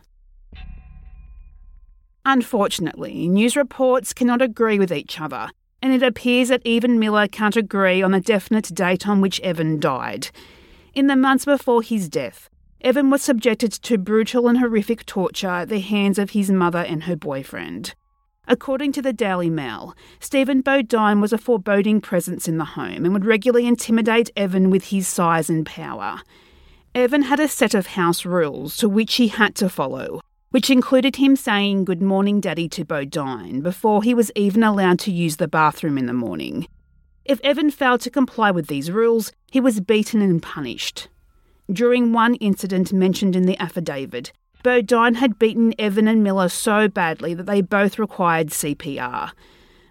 Unfortunately, 2.26 3.30
news 3.30 3.56
reports 3.56 4.12
cannot 4.12 4.42
agree 4.42 4.80
with 4.80 4.92
each 4.92 5.22
other, 5.22 5.48
and 5.82 5.94
it 5.94 6.04
appears 6.04 6.50
that 6.50 6.62
even 6.64 7.00
Miller 7.00 7.28
can't 7.28 7.56
agree 7.56 8.02
on 8.02 8.12
the 8.12 8.20
definite 8.20 8.74
date 8.74 9.08
on 9.08 9.22
which 9.22 9.40
Evan 9.42 9.80
died. 9.80 10.30
In 10.94 11.08
the 11.08 11.16
months 11.16 11.46
before 11.46 11.82
his 11.82 12.10
death, 12.10 12.50
Evan 12.82 13.10
was 13.10 13.22
subjected 13.22 13.72
to 13.72 13.98
brutal 13.98 14.48
and 14.48 14.60
horrific 14.60 15.06
torture 15.06 15.48
at 15.48 15.70
the 15.70 15.80
hands 15.80 16.18
of 16.18 16.32
his 16.32 16.52
mother 16.52 16.80
and 16.80 17.04
her 17.04 17.16
boyfriend. 17.16 17.94
According 18.48 18.92
to 18.94 19.02
the 19.02 19.14
Daily 19.14 19.50
Mail, 19.50 19.96
Stephen 20.20 20.62
Bodine 20.62 21.22
was 21.22 21.32
a 21.32 21.38
foreboding 21.38 22.02
presence 22.02 22.48
in 22.48 22.58
the 22.58 22.66
home 22.66 23.06
and 23.06 23.14
would 23.14 23.26
regularly 23.26 23.68
intimidate 23.68 24.32
Evan 24.36 24.70
with 24.70 24.86
his 24.86 25.08
size 25.08 25.50
and 25.50 25.66
power. 25.66 26.22
Evan 26.94 27.22
had 27.24 27.40
a 27.40 27.48
set 27.48 27.74
of 27.74 27.88
house 27.88 28.26
rules 28.26 28.76
to 28.78 28.90
which 28.90 29.16
he 29.16 29.30
had 29.30 29.56
to 29.56 29.70
follow, 29.70 30.22
which 30.52 30.70
included 30.70 31.16
him 31.16 31.36
saying 31.36 31.86
Good 31.86 32.02
morning, 32.02 32.40
Daddy 32.40 32.70
to 32.70 32.86
Bodine 32.86 33.62
before 33.62 34.04
he 34.04 34.14
was 34.14 34.32
even 34.36 34.64
allowed 34.64 35.00
to 35.00 35.12
use 35.12 35.38
the 35.38 35.48
bathroom 35.48 35.98
in 35.98 36.06
the 36.06 36.14
morning. 36.14 36.68
If 37.26 37.40
Evan 37.42 37.72
failed 37.72 38.02
to 38.02 38.10
comply 38.10 38.52
with 38.52 38.68
these 38.68 38.92
rules, 38.92 39.32
he 39.50 39.60
was 39.60 39.80
beaten 39.80 40.22
and 40.22 40.42
punished. 40.42 41.08
During 41.72 42.12
one 42.12 42.36
incident 42.36 42.92
mentioned 42.92 43.36
in 43.36 43.46
the 43.46 43.60
affidavit, 43.60 44.34
Bodine 44.64 45.16
had 45.16 45.40
beaten 45.40 45.74
Evan 45.80 46.08
and 46.08 46.24
Miller 46.24 46.50
so 46.50 46.88
badly 46.88 47.34
that 47.34 47.46
they 47.46 47.62
both 47.62 47.98
required 47.98 48.50
CPR. 48.50 49.32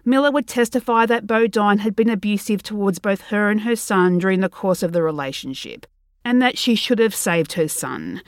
Miller 0.05 0.31
would 0.31 0.47
testify 0.47 1.05
that 1.05 1.27
Bodine 1.27 1.79
had 1.79 1.95
been 1.95 2.09
abusive 2.09 2.63
towards 2.63 2.99
both 2.99 3.21
her 3.21 3.49
and 3.49 3.61
her 3.61 3.75
son 3.75 4.17
during 4.17 4.39
the 4.39 4.49
course 4.49 4.81
of 4.83 4.93
the 4.93 5.01
relationship, 5.01 5.85
and 6.23 6.41
that 6.41 6.57
she 6.57 6.75
should 6.75 6.99
have 6.99 7.15
saved 7.15 7.53
her 7.53 7.67
son. 7.67 8.21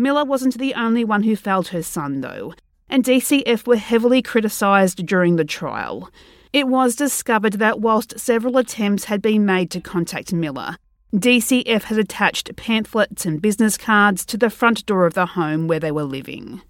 Miller 0.00 0.24
wasn't 0.24 0.56
the 0.56 0.72
only 0.72 1.04
one 1.04 1.24
who 1.24 1.36
failed 1.36 1.68
her 1.68 1.82
son, 1.82 2.22
though, 2.22 2.54
and 2.88 3.04
DCF 3.04 3.66
were 3.66 3.76
heavily 3.76 4.22
criticised 4.22 5.04
during 5.04 5.36
the 5.36 5.44
trial. 5.44 6.10
It 6.54 6.68
was 6.68 6.96
discovered 6.96 7.52
that 7.54 7.80
whilst 7.80 8.18
several 8.18 8.56
attempts 8.56 9.04
had 9.04 9.20
been 9.20 9.44
made 9.44 9.70
to 9.72 9.80
contact 9.82 10.32
Miller, 10.32 10.78
DCF 11.14 11.82
had 11.82 11.98
attached 11.98 12.56
pamphlets 12.56 13.26
and 13.26 13.42
business 13.42 13.76
cards 13.76 14.24
to 14.24 14.38
the 14.38 14.48
front 14.48 14.86
door 14.86 15.04
of 15.04 15.12
the 15.12 15.26
home 15.26 15.68
where 15.68 15.80
they 15.80 15.92
were 15.92 16.04
living. 16.04 16.62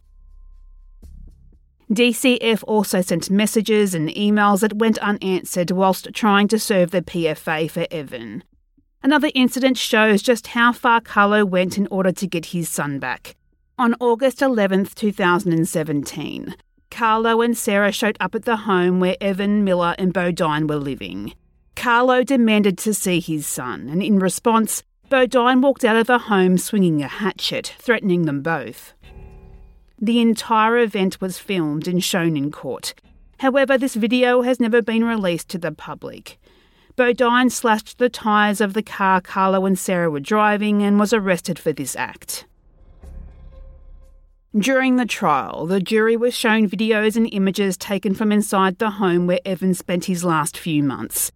DCF 1.88 2.64
also 2.66 3.00
sent 3.00 3.30
messages 3.30 3.94
and 3.94 4.08
emails 4.08 4.62
that 4.62 4.78
went 4.78 4.99
unanswered 4.99 5.70
whilst 5.70 6.12
trying 6.12 6.49
to 6.49 6.58
serve 6.58 6.90
the 6.90 7.00
PFA 7.00 7.70
for 7.70 7.87
Evan. 7.92 8.42
Another 9.02 9.30
incident 9.35 9.78
shows 9.78 10.21
just 10.21 10.49
how 10.49 10.73
far 10.73 11.00
Carlo 11.00 11.45
went 11.45 11.78
in 11.78 11.88
order 11.90 12.12
to 12.12 12.26
get 12.26 12.47
his 12.47 12.69
son 12.69 12.99
back. 12.99 13.35
On 13.78 13.95
August 13.99 14.42
11, 14.42 14.87
2017, 14.95 16.54
Carlo 16.90 17.40
and 17.40 17.57
Sarah 17.57 17.92
showed 17.92 18.19
up 18.21 18.35
at 18.35 18.45
the 18.45 18.57
home 18.57 19.00
where 19.00 19.16
Evan, 19.19 19.64
Miller, 19.64 19.95
and 19.99 20.12
Bodine 20.12 20.66
were 20.66 20.76
living. 20.76 21.33
Carlo 21.76 22.23
demanded 22.23 22.76
to 22.76 22.92
see 22.92 23.21
his 23.21 23.47
son, 23.47 23.88
and 23.88 24.02
in 24.02 24.19
response, 24.19 24.83
Bodine 25.09 25.62
walked 25.62 25.83
out 25.83 25.97
of 25.97 26.07
the 26.07 26.19
home 26.19 26.59
swinging 26.59 27.02
a 27.02 27.09
hatchet, 27.09 27.75
threatening 27.78 28.26
them 28.26 28.42
both. 28.42 28.92
The 29.99 30.21
entire 30.21 30.76
event 30.76 31.23
was 31.23 31.38
filmed 31.38 31.88
and 31.88 32.04
shown 32.04 32.37
in 32.37 32.50
court. 32.50 32.92
However, 33.38 33.78
this 33.78 33.95
video 33.95 34.42
has 34.42 34.61
never 34.61 34.83
been 34.83 35.04
released 35.04 35.49
to 35.50 35.59
the 35.59 35.73
public. 35.73 36.38
Bodine 37.00 37.49
slashed 37.49 37.97
the 37.97 38.11
tyres 38.11 38.61
of 38.61 38.75
the 38.75 38.83
car 38.83 39.23
Carlo 39.23 39.64
and 39.64 39.78
Sarah 39.78 40.11
were 40.11 40.21
driving 40.21 40.83
and 40.83 41.00
was 41.00 41.14
arrested 41.14 41.59
for 41.59 41.73
this 41.73 41.97
act. 41.97 42.45
During 44.54 44.97
the 44.97 45.07
trial, 45.07 45.64
the 45.64 45.80
jury 45.80 46.14
was 46.19 46.35
shown 46.35 46.69
videos 46.69 47.16
and 47.16 47.26
images 47.33 47.78
taken 47.78 48.12
from 48.12 48.30
inside 48.30 48.76
the 48.76 48.90
home 48.90 49.26
where 49.26 49.40
Evan 49.47 49.73
spent 49.73 50.04
his 50.04 50.26
last 50.26 50.59
few 50.59 50.83
months. 50.83 51.33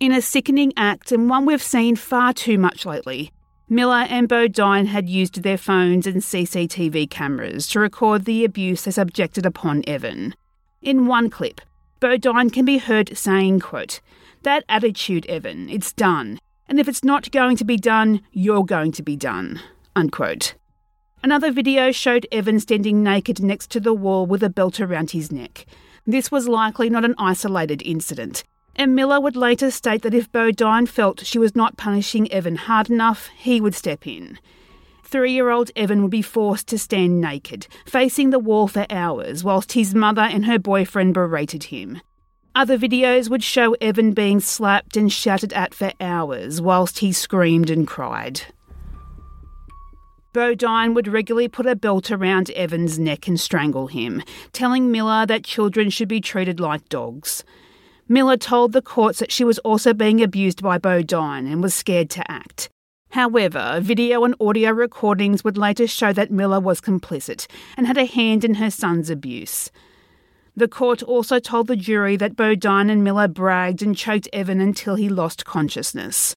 In 0.00 0.10
a 0.10 0.20
sickening 0.20 0.72
act 0.76 1.12
and 1.12 1.30
one 1.30 1.46
we've 1.46 1.62
seen 1.62 1.94
far 1.94 2.32
too 2.32 2.58
much 2.58 2.84
lately, 2.84 3.30
Miller 3.68 4.06
and 4.10 4.28
Bodine 4.28 4.86
had 4.86 5.08
used 5.08 5.44
their 5.44 5.58
phones 5.58 6.08
and 6.08 6.22
CCTV 6.22 7.08
cameras 7.08 7.68
to 7.68 7.78
record 7.78 8.24
the 8.24 8.44
abuse 8.44 8.82
they 8.82 8.90
subjected 8.90 9.46
upon 9.46 9.84
Evan. 9.86 10.34
In 10.82 11.06
one 11.06 11.30
clip, 11.30 11.60
Bodine 12.00 12.50
can 12.50 12.64
be 12.64 12.78
heard 12.78 13.16
saying, 13.16 13.60
quote, 13.60 14.00
that 14.44 14.64
attitude, 14.68 15.26
Evan, 15.26 15.68
it's 15.68 15.92
done. 15.92 16.38
And 16.66 16.80
if 16.80 16.88
it's 16.88 17.04
not 17.04 17.30
going 17.30 17.56
to 17.56 17.64
be 17.64 17.76
done, 17.76 18.22
you're 18.32 18.64
going 18.64 18.92
to 18.92 19.02
be 19.02 19.16
done. 19.16 19.60
Unquote. 19.94 20.54
Another 21.22 21.50
video 21.50 21.90
showed 21.90 22.26
Evan 22.30 22.60
standing 22.60 23.02
naked 23.02 23.42
next 23.42 23.70
to 23.72 23.80
the 23.80 23.94
wall 23.94 24.26
with 24.26 24.42
a 24.42 24.50
belt 24.50 24.80
around 24.80 25.10
his 25.10 25.32
neck. 25.32 25.66
This 26.06 26.30
was 26.30 26.48
likely 26.48 26.90
not 26.90 27.04
an 27.04 27.14
isolated 27.16 27.80
incident, 27.82 28.44
and 28.76 28.94
Miller 28.94 29.20
would 29.20 29.36
later 29.36 29.70
state 29.70 30.02
that 30.02 30.14
if 30.14 30.30
Bodine 30.30 30.86
felt 30.86 31.24
she 31.24 31.38
was 31.38 31.56
not 31.56 31.78
punishing 31.78 32.30
Evan 32.30 32.56
hard 32.56 32.90
enough, 32.90 33.28
he 33.28 33.60
would 33.60 33.74
step 33.74 34.06
in. 34.06 34.38
Three 35.02 35.32
year 35.32 35.50
old 35.50 35.70
Evan 35.76 36.02
would 36.02 36.10
be 36.10 36.22
forced 36.22 36.66
to 36.68 36.78
stand 36.78 37.20
naked, 37.20 37.68
facing 37.86 38.30
the 38.30 38.38
wall 38.38 38.68
for 38.68 38.84
hours, 38.90 39.44
whilst 39.44 39.72
his 39.72 39.94
mother 39.94 40.22
and 40.22 40.44
her 40.44 40.58
boyfriend 40.58 41.14
berated 41.14 41.64
him. 41.64 42.00
Other 42.56 42.78
videos 42.78 43.28
would 43.28 43.42
show 43.42 43.74
Evan 43.80 44.12
being 44.12 44.38
slapped 44.38 44.96
and 44.96 45.12
shouted 45.12 45.52
at 45.52 45.74
for 45.74 45.92
hours 46.00 46.60
whilst 46.60 47.00
he 47.00 47.12
screamed 47.12 47.68
and 47.68 47.86
cried. 47.86 48.42
Bodine 50.32 50.94
would 50.94 51.08
regularly 51.08 51.48
put 51.48 51.66
a 51.66 51.74
belt 51.74 52.10
around 52.10 52.50
Evan's 52.50 52.98
neck 52.98 53.26
and 53.26 53.40
strangle 53.40 53.88
him, 53.88 54.22
telling 54.52 54.92
Miller 54.92 55.26
that 55.26 55.44
children 55.44 55.90
should 55.90 56.08
be 56.08 56.20
treated 56.20 56.60
like 56.60 56.88
dogs. 56.88 57.44
Miller 58.08 58.36
told 58.36 58.72
the 58.72 58.82
courts 58.82 59.18
that 59.18 59.32
she 59.32 59.44
was 59.44 59.58
also 59.60 59.92
being 59.92 60.22
abused 60.22 60.62
by 60.62 60.78
Bodine 60.78 61.46
and 61.46 61.62
was 61.62 61.74
scared 61.74 62.10
to 62.10 62.30
act. 62.30 62.68
However, 63.10 63.78
video 63.80 64.24
and 64.24 64.34
audio 64.40 64.70
recordings 64.70 65.42
would 65.44 65.56
later 65.56 65.86
show 65.86 66.12
that 66.12 66.30
Miller 66.30 66.60
was 66.60 66.80
complicit 66.80 67.46
and 67.76 67.86
had 67.86 67.96
a 67.96 68.04
hand 68.04 68.44
in 68.44 68.54
her 68.54 68.70
son's 68.70 69.10
abuse. 69.10 69.70
The 70.56 70.68
court 70.68 71.02
also 71.02 71.40
told 71.40 71.66
the 71.66 71.74
jury 71.74 72.16
that 72.16 72.36
Bodine 72.36 72.88
and 72.88 73.02
Miller 73.02 73.26
bragged 73.26 73.82
and 73.82 73.96
choked 73.96 74.28
Evan 74.32 74.60
until 74.60 74.94
he 74.94 75.08
lost 75.08 75.44
consciousness. 75.44 76.32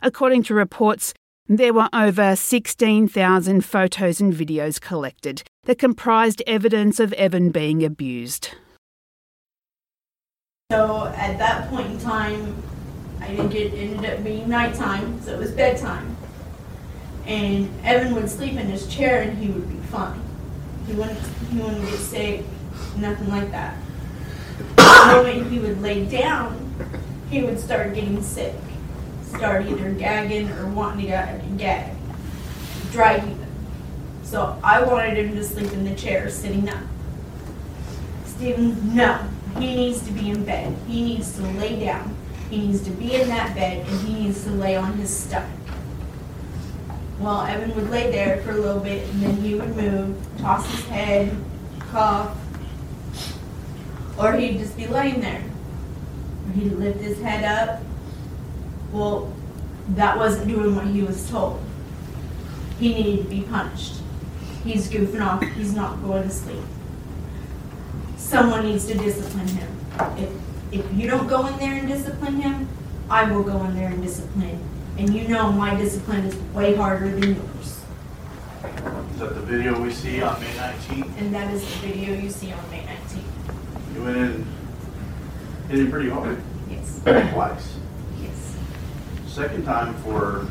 According 0.00 0.44
to 0.44 0.54
reports, 0.54 1.12
there 1.48 1.74
were 1.74 1.88
over 1.92 2.36
16,000 2.36 3.64
photos 3.64 4.20
and 4.20 4.32
videos 4.32 4.80
collected 4.80 5.42
that 5.64 5.78
comprised 5.78 6.42
evidence 6.46 7.00
of 7.00 7.12
Evan 7.14 7.50
being 7.50 7.84
abused. 7.84 8.50
So 10.70 11.06
at 11.16 11.36
that 11.38 11.68
point 11.68 11.90
in 11.90 11.98
time, 11.98 12.62
I 13.20 13.34
think 13.34 13.52
it 13.54 13.74
ended 13.74 14.08
up 14.08 14.22
being 14.22 14.48
nighttime, 14.48 15.20
so 15.22 15.32
it 15.32 15.38
was 15.38 15.50
bedtime. 15.50 16.16
And 17.26 17.68
Evan 17.84 18.14
would 18.14 18.30
sleep 18.30 18.52
in 18.52 18.66
his 18.66 18.86
chair 18.86 19.22
and 19.22 19.36
he 19.38 19.48
would 19.50 19.68
be 19.68 19.84
fine. 19.88 20.20
He 20.86 20.92
wouldn't, 20.92 21.18
he 21.50 21.58
wouldn't 21.58 21.82
get 21.82 21.98
sick, 21.98 22.44
nothing 22.96 23.28
like 23.28 23.50
that. 23.50 23.76
The 24.76 25.22
moment 25.22 25.50
he 25.52 25.58
would 25.58 25.80
lay 25.82 26.04
down, 26.04 26.74
he 27.30 27.42
would 27.42 27.60
start 27.60 27.94
getting 27.94 28.22
sick. 28.22 28.54
Start 29.24 29.66
either 29.66 29.90
gagging 29.92 30.50
or 30.50 30.66
wanting 30.68 31.06
to 31.06 31.40
gag. 31.56 31.92
Dry 32.90 33.18
heaving. 33.18 33.46
So 34.22 34.58
I 34.62 34.82
wanted 34.82 35.16
him 35.18 35.34
to 35.36 35.44
sleep 35.44 35.72
in 35.72 35.84
the 35.84 35.94
chair 35.94 36.28
sitting 36.30 36.68
up. 36.68 36.82
Stephen, 38.24 38.94
no. 38.94 39.28
He 39.58 39.74
needs 39.74 40.02
to 40.06 40.12
be 40.12 40.30
in 40.30 40.44
bed. 40.44 40.76
He 40.86 41.02
needs 41.02 41.36
to 41.36 41.42
lay 41.42 41.80
down. 41.80 42.16
He 42.50 42.58
needs 42.58 42.82
to 42.82 42.90
be 42.90 43.14
in 43.14 43.28
that 43.28 43.54
bed 43.54 43.86
and 43.86 44.00
he 44.06 44.24
needs 44.24 44.44
to 44.44 44.50
lay 44.50 44.76
on 44.76 44.92
his 44.94 45.14
stomach. 45.14 45.50
Well, 47.18 47.42
Evan 47.42 47.74
would 47.74 47.90
lay 47.90 48.10
there 48.10 48.42
for 48.42 48.50
a 48.50 48.56
little 48.56 48.80
bit 48.80 49.08
and 49.08 49.22
then 49.22 49.36
he 49.36 49.54
would 49.54 49.74
move, 49.74 50.16
toss 50.38 50.70
his 50.70 50.84
head, 50.86 51.36
cough, 51.90 52.36
or 54.18 54.32
he'd 54.34 54.58
just 54.58 54.76
be 54.76 54.86
laying 54.86 55.20
there. 55.20 55.42
Or 56.46 56.52
he'd 56.52 56.72
lift 56.72 57.00
his 57.00 57.20
head 57.20 57.44
up. 57.44 57.82
Well, 58.92 59.32
that 59.90 60.16
wasn't 60.16 60.48
doing 60.48 60.74
what 60.74 60.86
he 60.86 61.02
was 61.02 61.28
told. 61.30 61.62
He 62.78 62.94
needed 62.94 63.24
to 63.24 63.30
be 63.30 63.42
punished. 63.42 63.94
He's 64.64 64.88
goofing 64.90 65.24
off. 65.24 65.42
He's 65.54 65.74
not 65.74 66.02
going 66.02 66.24
to 66.24 66.30
sleep. 66.30 66.62
Someone 68.16 68.64
needs 68.64 68.86
to 68.86 68.94
discipline 68.94 69.48
him. 69.48 69.68
If, 70.16 70.30
if 70.72 70.92
you 70.94 71.08
don't 71.08 71.28
go 71.28 71.46
in 71.46 71.56
there 71.58 71.74
and 71.74 71.86
discipline 71.86 72.40
him, 72.40 72.68
I 73.08 73.30
will 73.30 73.42
go 73.42 73.64
in 73.64 73.74
there 73.74 73.88
and 73.88 74.02
discipline. 74.02 74.60
And 74.98 75.14
you 75.14 75.28
know 75.28 75.52
my 75.52 75.76
discipline 75.76 76.24
is 76.24 76.34
way 76.52 76.74
harder 76.74 77.08
than 77.08 77.36
yours. 77.36 77.80
Is 79.12 79.20
that 79.20 79.34
the 79.34 79.42
video 79.42 79.80
we 79.80 79.92
see 79.92 80.22
on 80.22 80.40
May 80.40 80.46
19th? 80.46 81.18
And 81.18 81.34
that 81.34 81.54
is 81.54 81.62
the 81.62 81.86
video 81.86 82.14
you 82.14 82.30
see 82.30 82.52
on 82.52 82.70
May 82.70 82.80
19th. 82.80 82.95
Went 84.06 84.18
in, 84.18 84.46
hit 85.68 85.80
him 85.80 85.90
pretty 85.90 86.08
hard, 86.10 86.40
Yes, 86.70 87.00
twice. 87.02 87.76
yes. 88.22 88.56
Second 89.26 89.64
time 89.64 89.94
for, 89.94 90.46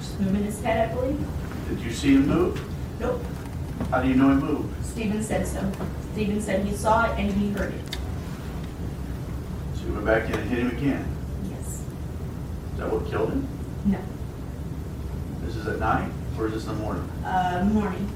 Just 0.00 0.18
moving 0.18 0.42
his 0.42 0.60
head, 0.64 0.90
I 0.90 0.92
believe. 0.92 1.24
did 1.68 1.78
you 1.78 1.92
see 1.92 2.14
him 2.16 2.26
move? 2.26 2.60
Nope. 2.98 3.22
How 3.92 4.02
do 4.02 4.08
you 4.08 4.16
know 4.16 4.30
he 4.30 4.34
moved? 4.42 4.84
Stephen 4.84 5.22
said 5.22 5.46
so. 5.46 5.70
Stephen 6.12 6.40
said 6.40 6.64
he 6.66 6.74
saw 6.74 7.04
it 7.04 7.16
and 7.20 7.30
he 7.34 7.52
heard 7.52 7.72
it. 7.72 7.96
So 9.76 9.86
you 9.86 9.92
went 9.92 10.04
back 10.06 10.24
in 10.28 10.34
and 10.34 10.50
hit 10.50 10.58
him 10.58 10.70
again. 10.76 11.06
Yes. 11.48 11.84
Is 12.72 12.78
that 12.78 12.92
what 12.92 13.06
killed 13.08 13.30
him? 13.30 13.46
No. 13.84 13.98
This 15.44 15.54
is 15.54 15.68
at 15.68 15.78
night 15.78 16.10
or 16.36 16.48
is 16.48 16.54
this 16.54 16.66
in 16.66 16.70
the 16.70 16.82
morning? 16.82 17.08
Uh, 17.24 17.64
morning. 17.72 18.10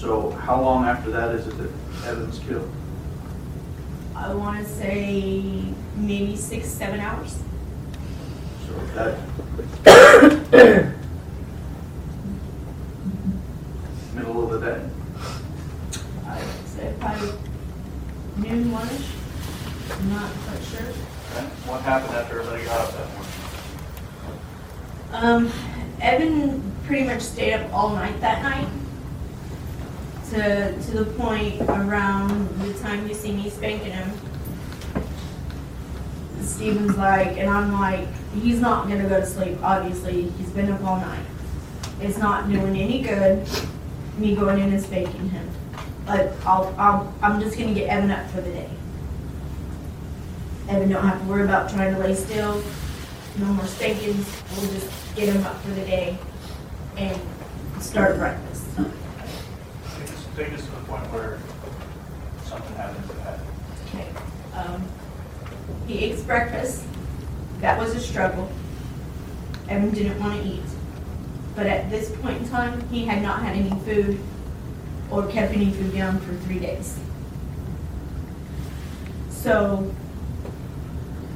So 0.00 0.30
how 0.30 0.62
long 0.62 0.86
after 0.86 1.10
that 1.10 1.34
is 1.34 1.46
it 1.46 1.58
that 1.58 1.70
Evans 2.06 2.38
killed? 2.38 2.70
I 4.16 4.32
want 4.32 4.66
to 4.66 4.72
say 4.72 5.74
maybe 5.94 6.36
six, 6.36 6.68
seven 6.68 7.00
hours. 7.00 7.38
So 8.66 8.72
that. 8.94 9.18
Middle 14.14 14.50
of 14.50 14.58
the 14.58 14.70
day? 14.70 14.88
I 16.26 16.38
would 16.38 16.66
say 16.66 16.94
probably 16.98 17.32
noon, 18.38 18.72
one-ish. 18.72 19.10
I'm 19.92 20.08
not 20.08 20.30
quite 20.32 20.62
sure. 20.64 20.88
Okay. 20.88 21.44
What 21.66 21.82
happened 21.82 22.16
after 22.16 22.40
everybody 22.40 22.64
got 22.64 22.80
up 22.80 22.92
that 22.96 23.06
morning? 25.12 25.52
Um, 25.52 25.52
Evan 26.00 26.72
pretty 26.86 27.04
much 27.04 27.20
stayed 27.20 27.52
up 27.52 27.70
all 27.74 27.90
night 27.90 28.18
that 28.22 28.42
night. 28.42 28.66
To, 30.30 30.80
to 30.80 30.90
the 30.92 31.04
point 31.18 31.60
around 31.62 32.48
the 32.60 32.72
time 32.74 33.08
you 33.08 33.14
see 33.14 33.32
me 33.32 33.50
spanking 33.50 33.90
him. 33.90 34.12
Stephen's 36.40 36.96
like, 36.96 37.36
and 37.36 37.50
I'm 37.50 37.72
like, 37.72 38.06
he's 38.32 38.60
not 38.60 38.86
gonna 38.86 39.08
go 39.08 39.18
to 39.18 39.26
sleep, 39.26 39.58
obviously, 39.60 40.30
he's 40.30 40.50
been 40.50 40.70
up 40.70 40.84
all 40.84 41.00
night. 41.00 41.26
It's 42.00 42.16
not 42.16 42.48
doing 42.48 42.76
any 42.76 43.02
good, 43.02 43.44
me 44.18 44.36
going 44.36 44.60
in 44.60 44.72
and 44.72 44.80
spanking 44.80 45.30
him. 45.30 45.50
But 46.06 46.32
I'll, 46.46 46.72
I'll, 46.78 47.14
I'm 47.22 47.40
just 47.40 47.58
gonna 47.58 47.74
get 47.74 47.88
Evan 47.88 48.12
up 48.12 48.30
for 48.30 48.40
the 48.40 48.52
day. 48.52 48.70
Evan 50.68 50.90
don't 50.90 51.04
have 51.04 51.20
to 51.20 51.26
worry 51.26 51.42
about 51.42 51.70
trying 51.70 51.92
to 51.92 51.98
lay 51.98 52.14
still, 52.14 52.62
no 53.38 53.46
more 53.46 53.66
spankings, 53.66 54.30
we'll 54.56 54.70
just 54.70 55.16
get 55.16 55.28
him 55.28 55.44
up 55.44 55.60
for 55.62 55.70
the 55.70 55.84
day 55.86 56.16
and 56.96 57.20
start 57.80 58.16
breakfast. 58.16 58.66
To 60.40 60.46
the 60.46 60.58
point 60.88 61.04
where 61.12 61.38
something 62.44 62.74
happens 62.74 63.06
to 63.10 63.16
that. 63.18 63.40
Okay. 63.88 64.08
Um, 64.54 64.82
he 65.86 66.06
eats 66.06 66.22
breakfast, 66.22 66.82
that 67.60 67.78
was 67.78 67.94
a 67.94 68.00
struggle. 68.00 68.50
Evan 69.68 69.90
didn't 69.90 70.18
want 70.18 70.42
to 70.42 70.48
eat. 70.48 70.62
But 71.54 71.66
at 71.66 71.90
this 71.90 72.10
point 72.16 72.38
in 72.38 72.48
time, 72.48 72.88
he 72.88 73.04
had 73.04 73.20
not 73.20 73.42
had 73.42 73.54
any 73.54 73.68
food 73.80 74.18
or 75.10 75.26
kept 75.26 75.52
any 75.52 75.72
food 75.72 75.92
down 75.92 76.18
for 76.20 76.32
three 76.46 76.58
days. 76.58 76.98
So 79.28 79.94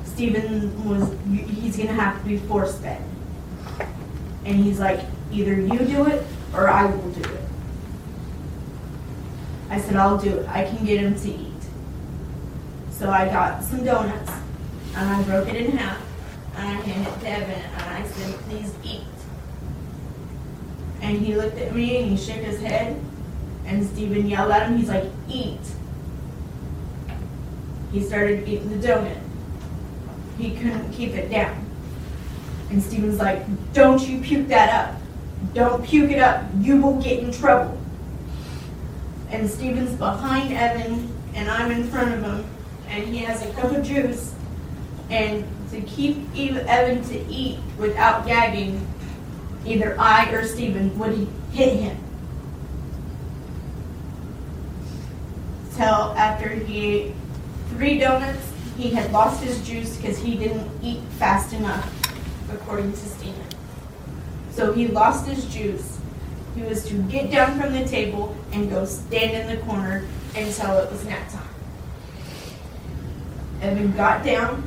Stephen 0.07 0.89
was, 0.89 1.15
he's 1.29 1.77
gonna 1.77 1.93
have 1.93 2.23
to 2.23 2.27
be 2.27 2.39
force 2.39 2.79
fed. 2.79 3.03
And 4.47 4.57
he's 4.57 4.81
like, 4.81 5.01
either 5.31 5.53
you 5.53 5.79
do 5.81 6.07
it 6.07 6.25
or 6.55 6.71
I 6.71 6.87
will 6.87 7.11
do 7.11 7.21
it. 7.21 7.44
I 9.75 9.81
said, 9.81 9.97
I'll 9.97 10.17
do 10.17 10.31
it. 10.31 10.49
I 10.49 10.65
can 10.65 10.87
get 10.87 11.01
him 11.01 11.17
to 11.17 11.29
eat. 11.29 11.51
So 12.93 13.11
I 13.11 13.27
got 13.27 13.65
some 13.65 13.85
donuts 13.85 14.31
and 14.95 15.11
I 15.11 15.21
broke 15.25 15.49
it 15.49 15.57
in 15.57 15.77
half 15.77 16.01
and 16.55 16.69
I 16.69 16.81
handed 16.81 17.13
it 17.13 17.21
to 17.21 17.29
Evan 17.29 17.61
and 17.61 17.83
I 17.83 18.07
said, 18.07 18.39
please 18.43 18.73
eat. 18.85 19.03
And 21.01 21.19
he 21.19 21.35
looked 21.35 21.59
at 21.59 21.75
me 21.75 21.97
and 21.97 22.11
he 22.13 22.17
shook 22.17 22.37
his 22.37 22.61
head 22.61 23.03
and 23.67 23.85
Stephen 23.85 24.29
yelled 24.29 24.53
at 24.53 24.69
him. 24.69 24.79
He's 24.79 24.89
like, 24.89 25.11
eat. 25.29 25.59
He 27.91 28.01
started 28.01 28.49
eating 28.49 28.81
the 28.81 28.87
donut. 28.87 29.19
He 30.39 30.55
couldn't 30.55 30.93
keep 30.93 31.15
it 31.15 31.31
down. 31.31 31.67
And 32.71 32.81
Stephen's 32.81 33.19
like, 33.19 33.43
don't 33.73 34.01
you 34.07 34.21
puke 34.21 34.47
that 34.49 34.73
up. 34.73 35.01
Don't 35.53 35.85
puke 35.85 36.13
it 36.13 36.21
up. 36.21 36.45
You 36.61 36.81
will 36.81 37.03
get 37.03 37.25
in 37.25 37.33
trouble. 37.33 37.81
And 39.35 39.51
Stephen's 39.51 39.93
behind 39.97 40.55
Evan 40.55 41.13
and 41.35 41.51
I'm 41.51 41.73
in 41.73 41.91
front 41.91 42.15
of 42.15 42.23
him 42.23 42.47
and 42.89 43.05
he 43.05 43.19
has 43.25 43.43
a 43.43 43.53
cup 43.55 43.73
of 43.73 43.85
juice. 43.85 44.33
And 45.11 45.45
to 45.73 45.81
keep 45.81 46.29
Evan 46.37 47.03
to 47.09 47.27
eat 47.27 47.59
without 47.77 48.29
gagging, 48.29 48.87
either 49.67 49.97
I 49.99 50.31
or 50.31 50.47
Stephen 50.47 50.97
would 51.01 51.27
hit 51.51 51.81
him. 51.81 51.99
Till 55.75 56.15
after 56.17 56.51
he 56.51 56.87
ate 56.87 57.15
three 57.71 57.99
donuts, 57.99 58.53
he 58.79 58.91
had 58.91 59.11
lost 59.11 59.43
his 59.43 59.67
juice 59.67 59.97
because 59.97 60.17
he 60.17 60.37
didn't 60.37 60.71
eat 60.81 61.01
fast 61.19 61.53
enough, 61.53 61.93
according 62.53 62.93
to 62.93 62.99
Stephen. 62.99 63.47
So 64.53 64.73
he 64.73 64.87
lost 64.87 65.27
his 65.27 65.45
juice. 65.53 65.94
He 66.55 66.63
was 66.63 66.85
to 66.87 66.95
get 67.05 67.31
down 67.31 67.59
from 67.61 67.73
the 67.73 67.85
table 67.87 68.37
and 68.53 68.71
go 68.71 68.85
stand 68.85 69.33
in 69.33 69.57
the 69.57 69.63
corner 69.65 70.05
until 70.37 70.79
it 70.79 70.91
was 70.91 71.05
nap 71.05 71.29
time. 71.31 71.49
Evan 73.61 73.93
got 73.93 74.25
down, 74.25 74.63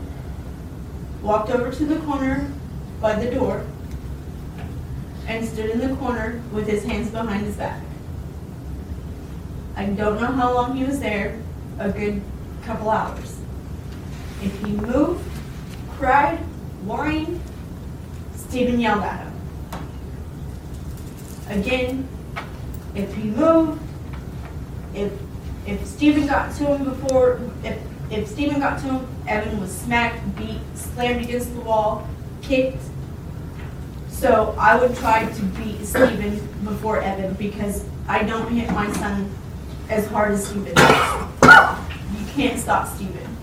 walked 1.22 1.50
over 1.50 1.72
to 1.72 1.86
the 1.86 2.00
corner 2.00 2.52
by 3.00 3.16
the 3.16 3.32
door, 3.32 3.66
and 5.28 5.48
stood 5.48 5.70
in 5.70 5.80
the 5.80 5.96
corner 5.98 6.42
with 6.52 6.68
his 6.68 6.84
hands 6.84 7.12
behind 7.12 7.46
his 7.46 7.56
back. 7.56 7.82
I 9.76 9.86
don't 9.86 10.20
know 10.20 10.32
how 10.32 10.54
long 10.54 10.76
he 10.76 10.84
was 10.84 11.00
there, 11.00 11.40
a 11.80 11.90
good 11.90 12.22
couple 12.64 12.90
hours. 12.90 13.40
If 14.42 14.60
he 14.64 14.72
moved, 14.72 15.24
cried, 15.92 16.40
whined, 16.86 17.40
Stephen 18.36 18.80
yelled 18.80 19.04
at 19.04 19.20
him. 19.20 19.27
Again, 21.50 22.08
if 22.96 23.14
he 23.16 23.24
moved, 23.24 23.82
if 24.94 25.12
if 25.66 25.86
Stephen 25.86 26.28
got 26.28 26.56
to 26.56 26.66
him 26.66 26.84
before, 26.86 27.40
if 27.64 27.80
if 28.10 28.28
Stephen 28.28 28.60
got 28.60 28.80
to 28.80 28.86
him, 28.86 29.08
Evan 29.28 29.60
was 29.60 29.72
smacked, 29.72 30.38
beat, 30.38 30.62
slammed 30.76 31.24
against 31.24 31.54
the 31.54 31.62
wall, 31.62 32.08
kicked. 32.42 32.82
So 34.10 34.56
I 34.58 34.80
would 34.80 34.96
try 34.96 35.26
to 35.26 35.44
beat 35.44 35.86
Stephen 35.86 36.40
before 36.64 37.02
Evan 37.02 37.34
because 37.36 37.86
I 38.08 38.24
don't 38.24 38.52
hit 38.52 38.70
my 38.72 38.92
son 38.94 39.30
as 39.90 40.08
hard 40.08 40.32
as 40.32 40.48
Stephen 40.48 40.74
does. 40.74 41.30
You 42.18 42.26
can't 42.34 42.60
stop 42.60 42.88
Stephen. 42.88 43.38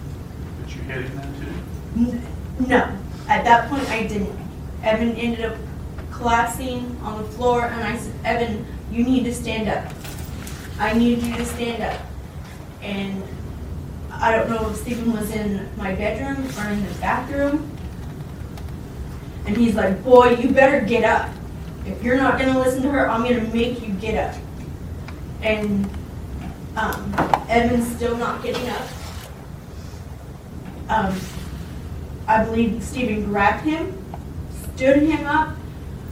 But 0.61 0.75
you 0.75 0.83
hit 0.83 1.05
him 1.05 1.17
then 1.17 2.21
too? 2.61 2.67
No, 2.67 2.99
at 3.29 3.45
that 3.45 3.69
point 3.69 3.89
I 3.91 4.07
didn't. 4.07 4.39
Evan 4.83 5.13
ended 5.17 5.45
up 5.45 5.57
collapsing 6.17 6.97
on 7.03 7.23
the 7.23 7.29
floor, 7.31 7.67
and 7.67 7.83
I 7.83 7.97
said, 7.97 8.15
Evan, 8.25 8.67
you 8.91 9.05
need 9.05 9.25
to 9.25 9.35
stand 9.35 9.69
up. 9.69 9.93
I 10.79 10.93
need 10.93 11.23
you 11.23 11.37
to 11.37 11.45
stand 11.45 11.83
up. 11.83 12.01
And 12.83 13.23
I 14.11 14.37
don't 14.37 14.49
know 14.49 14.71
if 14.71 14.77
Stephen 14.77 15.13
was 15.13 15.31
in 15.31 15.69
my 15.77 15.95
bedroom 15.95 16.47
or 16.59 16.71
in 16.71 16.85
the 16.87 16.95
bathroom. 17.01 17.71
And 19.47 19.57
he's 19.57 19.75
like, 19.75 20.03
Boy, 20.03 20.37
you 20.37 20.51
better 20.51 20.81
get 20.81 21.05
up. 21.05 21.31
If 21.85 22.03
you're 22.03 22.17
not 22.17 22.39
going 22.39 22.53
to 22.53 22.59
listen 22.59 22.83
to 22.83 22.91
her, 22.91 23.09
I'm 23.09 23.23
going 23.23 23.45
to 23.45 23.53
make 23.55 23.87
you 23.87 23.93
get 23.95 24.35
up. 24.35 24.41
And 25.43 25.85
um, 26.77 27.15
Evan's 27.49 27.95
still 27.95 28.17
not 28.17 28.43
getting 28.43 28.69
up. 28.69 28.89
Um, 30.89 31.21
I 32.27 32.45
believe 32.45 32.83
Stephen 32.83 33.25
grabbed 33.25 33.65
him, 33.65 34.03
stood 34.75 35.03
him 35.03 35.27
up, 35.27 35.55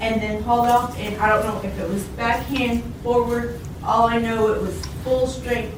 and 0.02 0.20
then 0.20 0.42
hauled 0.42 0.66
off. 0.66 0.98
And 0.98 1.16
I 1.16 1.28
don't 1.28 1.44
know 1.44 1.58
if 1.66 1.78
it 1.78 1.88
was 1.88 2.02
backhand, 2.08 2.82
forward. 3.02 3.60
All 3.84 4.06
I 4.08 4.18
know 4.18 4.52
it 4.52 4.60
was 4.60 4.84
full 5.04 5.26
strength, 5.26 5.74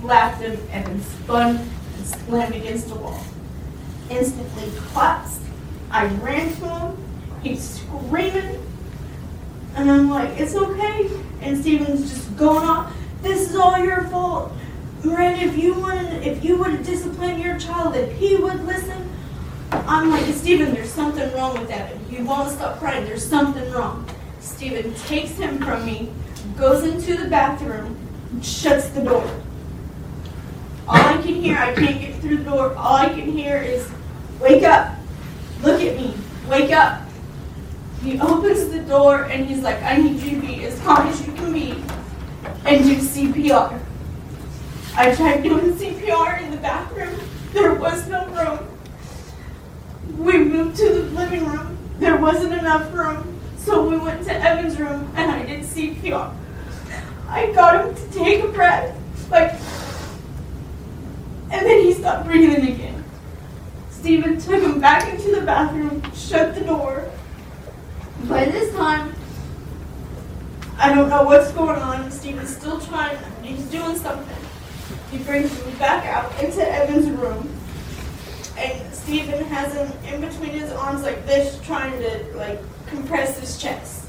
slapped 0.00 0.40
him, 0.40 0.58
and 0.72 0.84
then 0.86 1.00
spun 1.00 1.56
and 1.56 2.06
slammed 2.06 2.56
against 2.56 2.88
the 2.88 2.94
wall. 2.96 3.22
Instantly 4.08 4.72
collapsed. 4.88 5.42
I 5.90 6.06
ran 6.06 6.54
to 6.56 6.68
him. 6.68 6.96
He's 7.42 7.80
screaming. 7.80 8.66
And 9.76 9.90
I'm 9.90 10.10
like, 10.10 10.40
it's 10.40 10.54
okay. 10.54 11.10
And 11.42 11.60
Stephen's 11.60 12.10
just 12.10 12.36
going 12.36 12.66
off. 12.66 12.92
This 13.22 13.50
is 13.50 13.56
all 13.56 13.78
your 13.78 14.04
fault. 14.04 14.52
Miranda, 15.04 15.44
if 15.44 15.56
you 15.56 15.74
wanted, 15.74 16.26
if 16.26 16.44
you 16.44 16.56
would 16.56 16.70
have 16.72 16.84
discipline 16.84 17.40
your 17.40 17.58
child, 17.58 17.94
if 17.94 18.12
he 18.18 18.36
would 18.36 18.64
listen, 18.66 19.09
I'm 19.72 20.10
like, 20.10 20.32
Stephen, 20.34 20.74
there's 20.74 20.90
something 20.92 21.32
wrong 21.34 21.58
with 21.58 21.70
Evan. 21.70 22.04
He 22.06 22.22
won't 22.22 22.50
stop 22.50 22.78
crying. 22.78 23.04
There's 23.04 23.26
something 23.26 23.70
wrong. 23.72 24.08
Stephen 24.40 24.94
takes 24.94 25.32
him 25.32 25.58
from 25.58 25.84
me, 25.84 26.10
goes 26.56 26.84
into 26.84 27.16
the 27.16 27.28
bathroom, 27.28 27.96
shuts 28.42 28.88
the 28.90 29.02
door. 29.02 29.28
All 30.88 30.96
I 30.96 31.14
can 31.22 31.34
hear, 31.34 31.56
I 31.56 31.74
can't 31.74 32.00
get 32.00 32.16
through 32.16 32.38
the 32.38 32.44
door. 32.44 32.74
All 32.74 32.96
I 32.96 33.08
can 33.08 33.30
hear 33.30 33.58
is, 33.58 33.88
wake 34.40 34.64
up, 34.64 34.96
look 35.62 35.80
at 35.80 35.96
me, 35.96 36.16
wake 36.48 36.72
up. 36.72 37.02
He 38.02 38.18
opens 38.20 38.70
the 38.70 38.80
door 38.80 39.24
and 39.24 39.46
he's 39.46 39.60
like, 39.60 39.82
I 39.82 39.96
need 39.98 40.20
you 40.20 40.40
to 40.40 40.46
be 40.46 40.64
as 40.64 40.80
calm 40.80 41.06
as 41.06 41.24
you 41.26 41.32
can 41.34 41.52
be 41.52 41.72
and 42.64 42.84
do 42.84 42.96
CPR. 42.96 43.78
I 44.96 45.14
tried 45.14 45.42
doing 45.42 45.72
CPR 45.74 46.42
in 46.42 46.50
the 46.50 46.56
bathroom. 46.56 47.18
There 47.52 47.74
was 47.74 48.08
no 48.08 48.26
room. 48.26 48.69
We 50.20 50.36
moved 50.36 50.76
to 50.76 50.84
the 50.84 51.02
living 51.18 51.46
room. 51.46 51.78
There 51.98 52.18
wasn't 52.18 52.52
enough 52.52 52.92
room. 52.92 53.40
So 53.56 53.88
we 53.88 53.96
went 53.96 54.22
to 54.24 54.34
Evan's 54.34 54.78
room 54.78 55.10
and 55.16 55.30
I 55.30 55.46
did 55.46 55.62
CPR. 55.62 56.34
I 57.26 57.50
got 57.52 57.86
him 57.86 57.94
to 57.94 58.18
take 58.18 58.44
a 58.44 58.48
breath, 58.48 58.94
like, 59.30 59.52
and 61.50 61.64
then 61.64 61.84
he 61.84 61.94
stopped 61.94 62.26
breathing 62.26 62.70
again. 62.70 63.02
Stephen 63.90 64.38
took 64.38 64.62
him 64.62 64.78
back 64.78 65.08
into 65.08 65.34
the 65.34 65.40
bathroom, 65.40 66.02
shut 66.12 66.54
the 66.54 66.62
door. 66.62 67.10
By 68.24 68.44
this 68.44 68.74
time, 68.74 69.14
I 70.76 70.94
don't 70.94 71.08
know 71.08 71.22
what's 71.22 71.50
going 71.52 71.80
on. 71.80 72.10
Stephen's 72.10 72.54
still 72.54 72.78
trying, 72.78 73.16
he's 73.42 73.64
doing 73.66 73.96
something. 73.96 74.36
He 75.10 75.18
brings 75.18 75.50
me 75.64 75.72
back 75.78 76.04
out 76.04 76.30
into 76.42 76.60
Evan's 76.60 77.08
room. 77.08 77.59
And 78.60 78.94
Stephen 78.94 79.42
has 79.46 79.72
him 79.72 79.90
in 80.12 80.20
between 80.20 80.50
his 80.50 80.70
arms 80.70 81.02
like 81.02 81.26
this, 81.26 81.58
trying 81.64 81.98
to 82.00 82.36
like 82.36 82.60
compress 82.86 83.38
his 83.40 83.56
chest. 83.56 84.06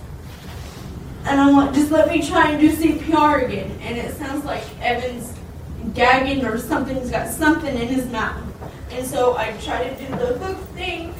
And 1.24 1.40
I'm 1.40 1.56
like, 1.56 1.74
just 1.74 1.90
let 1.90 2.10
me 2.10 2.22
try 2.22 2.52
and 2.52 2.60
do 2.60 2.70
CPR 2.76 3.46
again. 3.46 3.72
And 3.82 3.98
it 3.98 4.14
sounds 4.16 4.44
like 4.44 4.64
Evan's 4.82 5.34
gagging 5.94 6.46
or 6.46 6.58
something's 6.58 7.10
got 7.10 7.30
something 7.30 7.76
in 7.76 7.88
his 7.88 8.06
mouth. 8.12 8.44
And 8.92 9.08
so 9.08 9.38
I 9.38 9.54
try 9.62 9.88
to 9.88 10.06
do 10.06 10.08
the 10.18 10.38
hook 10.38 10.58
thing. 10.70 11.14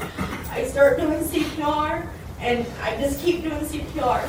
I 0.50 0.66
start 0.66 1.00
doing 1.00 1.24
CPR 1.24 2.08
and 2.42 2.66
I 2.82 2.98
just 2.98 3.24
keep 3.24 3.44
doing 3.44 3.62
CPR. 3.62 4.28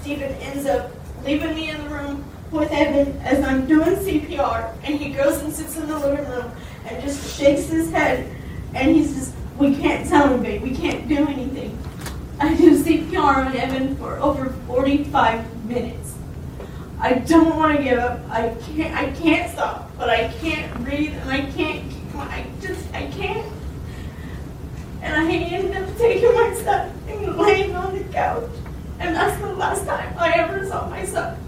Stephen 0.00 0.32
ends 0.40 0.66
up 0.66 0.90
leaving 1.24 1.54
me 1.54 1.70
in 1.70 1.84
the 1.84 1.88
room 1.90 2.24
with 2.50 2.70
Evan 2.72 3.16
as 3.18 3.44
I'm 3.44 3.66
doing 3.66 3.94
CPR, 3.96 4.74
and 4.82 4.98
he 4.98 5.10
goes 5.10 5.40
and 5.42 5.52
sits 5.52 5.76
in 5.76 5.86
the 5.86 5.98
living 5.98 6.26
room 6.26 6.50
and 6.86 7.02
just 7.02 7.38
shakes 7.38 7.68
his 7.68 7.90
head, 7.92 8.28
and 8.74 8.96
he's 8.96 9.14
just, 9.14 9.34
we 9.58 9.74
can't 9.74 10.08
tell 10.08 10.28
him, 10.28 10.42
babe, 10.42 10.62
we 10.62 10.74
can't 10.74 11.08
do 11.08 11.26
anything. 11.26 11.78
I 12.38 12.54
do 12.56 12.82
CPR 12.82 13.46
on 13.46 13.56
Evan 13.56 13.96
for 13.96 14.18
over 14.18 14.50
45 14.66 15.64
minutes. 15.66 16.14
I 16.98 17.14
don't 17.14 17.56
want 17.56 17.78
to 17.78 17.82
give 17.82 17.98
up. 17.98 18.20
I 18.30 18.54
can't. 18.66 18.94
I 18.94 19.10
can't 19.12 19.50
stop, 19.50 19.90
but 19.96 20.10
I 20.10 20.28
can't 20.28 20.84
breathe, 20.84 21.14
and 21.14 21.30
I 21.30 21.50
can't. 21.50 21.90
I 22.14 22.46
just. 22.60 22.92
I 22.94 23.06
can't. 23.06 23.50
And 25.00 25.14
I 25.14 25.32
ended 25.32 25.76
up 25.76 25.96
taking 25.96 26.34
my 26.34 26.54
son 26.54 26.92
and 27.08 27.38
laying 27.38 27.74
on 27.74 27.96
the 27.96 28.04
couch, 28.04 28.50
and 28.98 29.16
that's 29.16 29.40
the 29.40 29.52
last 29.54 29.86
time 29.86 30.14
I 30.18 30.32
ever 30.32 30.66
saw 30.66 30.90
my 30.90 31.06
son. 31.06 31.38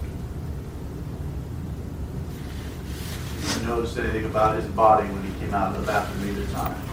You 3.59 3.67
notice 3.67 3.95
anything 3.97 4.25
about 4.25 4.55
his 4.55 4.65
body 4.71 5.07
when 5.07 5.23
he 5.23 5.39
came 5.39 5.53
out 5.53 5.75
of 5.75 5.81
the 5.81 5.85
bathroom 5.85 6.29
either 6.29 6.51
time? 6.51 6.92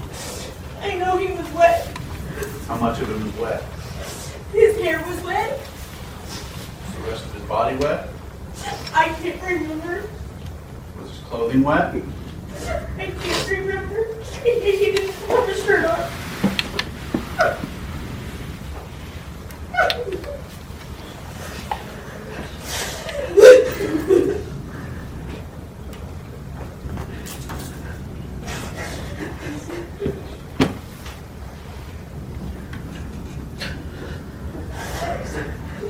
I 0.81 0.97
know 0.97 1.17
he 1.19 1.33
was 1.33 1.49
wet. 1.53 1.87
How 2.67 2.77
much 2.77 3.01
of 3.01 3.09
him 3.11 3.25
was 3.25 3.37
wet? 3.37 3.63
His 4.53 4.77
hair 4.81 5.05
was 5.07 5.21
wet. 5.23 5.59
Was 5.59 6.95
the 6.95 7.11
rest 7.11 7.25
of 7.27 7.35
his 7.35 7.43
body 7.45 7.77
wet? 7.77 8.09
I 8.95 9.09
can't 9.21 9.43
remember. 9.43 10.09
Was 11.01 11.11
his 11.11 11.19
clothing 11.21 11.63
wet? 11.63 11.95
I 12.99 13.07
can't 13.07 13.51
remember. 13.51 14.07
He 14.41 14.59
didn't 14.95 15.11
have 15.11 15.49
a 15.49 15.55
shirt 15.55 15.85
on. 15.85 16.11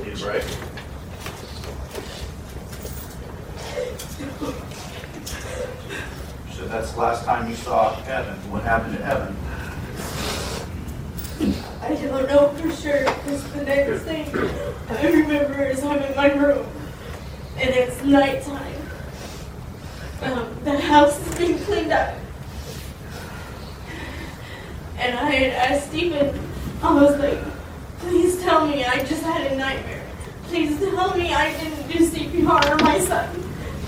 He's 0.04 0.24
right. 0.24 0.42
So 6.52 6.66
that's 6.68 6.92
the 6.92 7.00
last 7.00 7.24
time 7.24 7.48
you 7.48 7.56
saw 7.56 7.98
Evan. 8.04 8.36
What 8.50 8.62
happened 8.64 8.96
to 8.98 9.04
Evan? 9.04 9.36
I 11.82 11.94
don't 11.94 12.26
know 12.28 12.48
for 12.48 12.70
sure 12.70 13.04
because 13.04 13.44
the 13.52 13.62
next 13.64 14.02
thing 14.02 14.26
I 14.90 15.06
remember 15.06 15.62
is 15.64 15.82
I'm 15.82 16.02
in 16.02 16.14
my 16.14 16.32
room 16.34 16.66
and 17.56 17.70
it's 17.70 18.02
nighttime. 18.04 18.74
Um, 20.22 20.54
the 20.64 20.78
house 20.78 21.18
is 21.26 21.34
being 21.38 21.58
cleaned 21.60 21.92
up. 21.92 22.14
And 24.98 25.18
I 25.18 25.30
had 25.30 25.52
asked 25.72 25.88
Stephen, 25.88 26.38
I 26.82 26.92
was 26.94 27.18
like, 27.18 27.38
please 28.00 28.40
tell 28.42 28.66
me 28.66 28.84
I 28.84 28.98
just 29.04 29.22
had 29.22 29.50
a 29.50 29.56
nightmare. 29.56 30.02
Please 30.44 30.78
tell 30.78 31.16
me 31.16 31.32
I 31.32 31.56
didn't 31.58 31.88
do 31.88 32.06
CPR 32.06 32.70
on 32.70 32.82
my 32.84 32.98
son. 32.98 33.28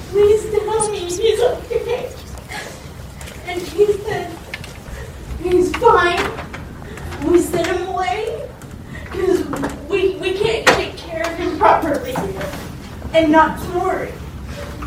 Please 0.09 0.51
tell 0.51 0.91
me 0.91 1.01
he's 1.01 1.41
okay. 1.41 2.13
And 3.47 3.61
he 3.61 3.93
said, 4.05 4.31
he's 5.43 5.75
fine. 5.77 6.31
We 7.31 7.41
sent 7.41 7.67
him 7.67 7.89
away 7.89 8.49
because 9.05 9.45
we, 9.89 10.17
we 10.17 10.33
can't 10.39 10.67
take 10.69 10.97
care 10.97 11.23
of 11.23 11.37
him 11.39 11.59
properly 11.59 12.15
and 13.13 13.33
not 13.33 13.59
to. 13.61 14.13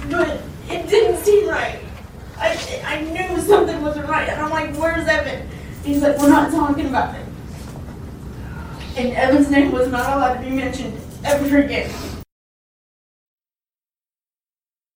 But 0.10 0.42
it 0.70 0.88
didn't 0.90 1.24
seem 1.24 1.48
right. 1.48 1.80
I, 2.38 2.82
I 2.86 3.02
knew 3.02 3.40
something 3.42 3.82
wasn't 3.82 4.08
right. 4.08 4.28
And 4.28 4.42
I'm 4.42 4.50
like, 4.50 4.76
where's 4.76 5.08
Evan? 5.08 5.48
He's 5.84 6.02
like, 6.02 6.18
we're 6.18 6.30
not 6.30 6.52
talking 6.52 6.88
about 6.88 7.16
him. 7.16 7.28
And 8.98 9.14
Evan's 9.14 9.50
name 9.50 9.72
was 9.72 9.90
not 9.90 10.16
allowed 10.16 10.36
to 10.36 10.42
be 10.42 10.50
mentioned 10.50 11.00
ever 11.24 11.58
again. 11.58 11.92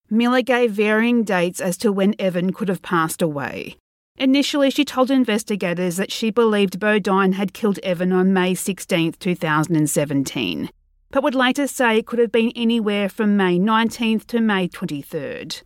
Miller 0.10 0.42
gave 0.42 0.72
varying 0.72 1.24
dates 1.24 1.62
as 1.62 1.78
to 1.78 1.92
when 1.92 2.16
Evan 2.18 2.52
could 2.52 2.68
have 2.68 2.82
passed 2.82 3.22
away. 3.22 3.76
Initially, 4.18 4.72
she 4.72 4.84
told 4.84 5.12
investigators 5.12 5.98
that 5.98 6.12
she 6.12 6.32
believed 6.32 6.80
Bodine 6.80 7.34
had 7.34 7.54
killed 7.54 7.80
Evan 7.84 8.12
on 8.12 8.34
May 8.34 8.54
16, 8.56 9.14
2017, 9.14 10.70
but 11.12 11.24
would 11.24 11.36
later 11.36 11.68
say 11.68 11.98
it 11.98 12.06
could 12.06 12.20
have 12.20 12.32
been 12.32 12.52
anywhere 12.56 13.10
from 13.10 13.38
May 13.38 13.58
19th 13.58 14.26
to 14.28 14.42
May 14.42 14.68
23rd. 14.68 15.64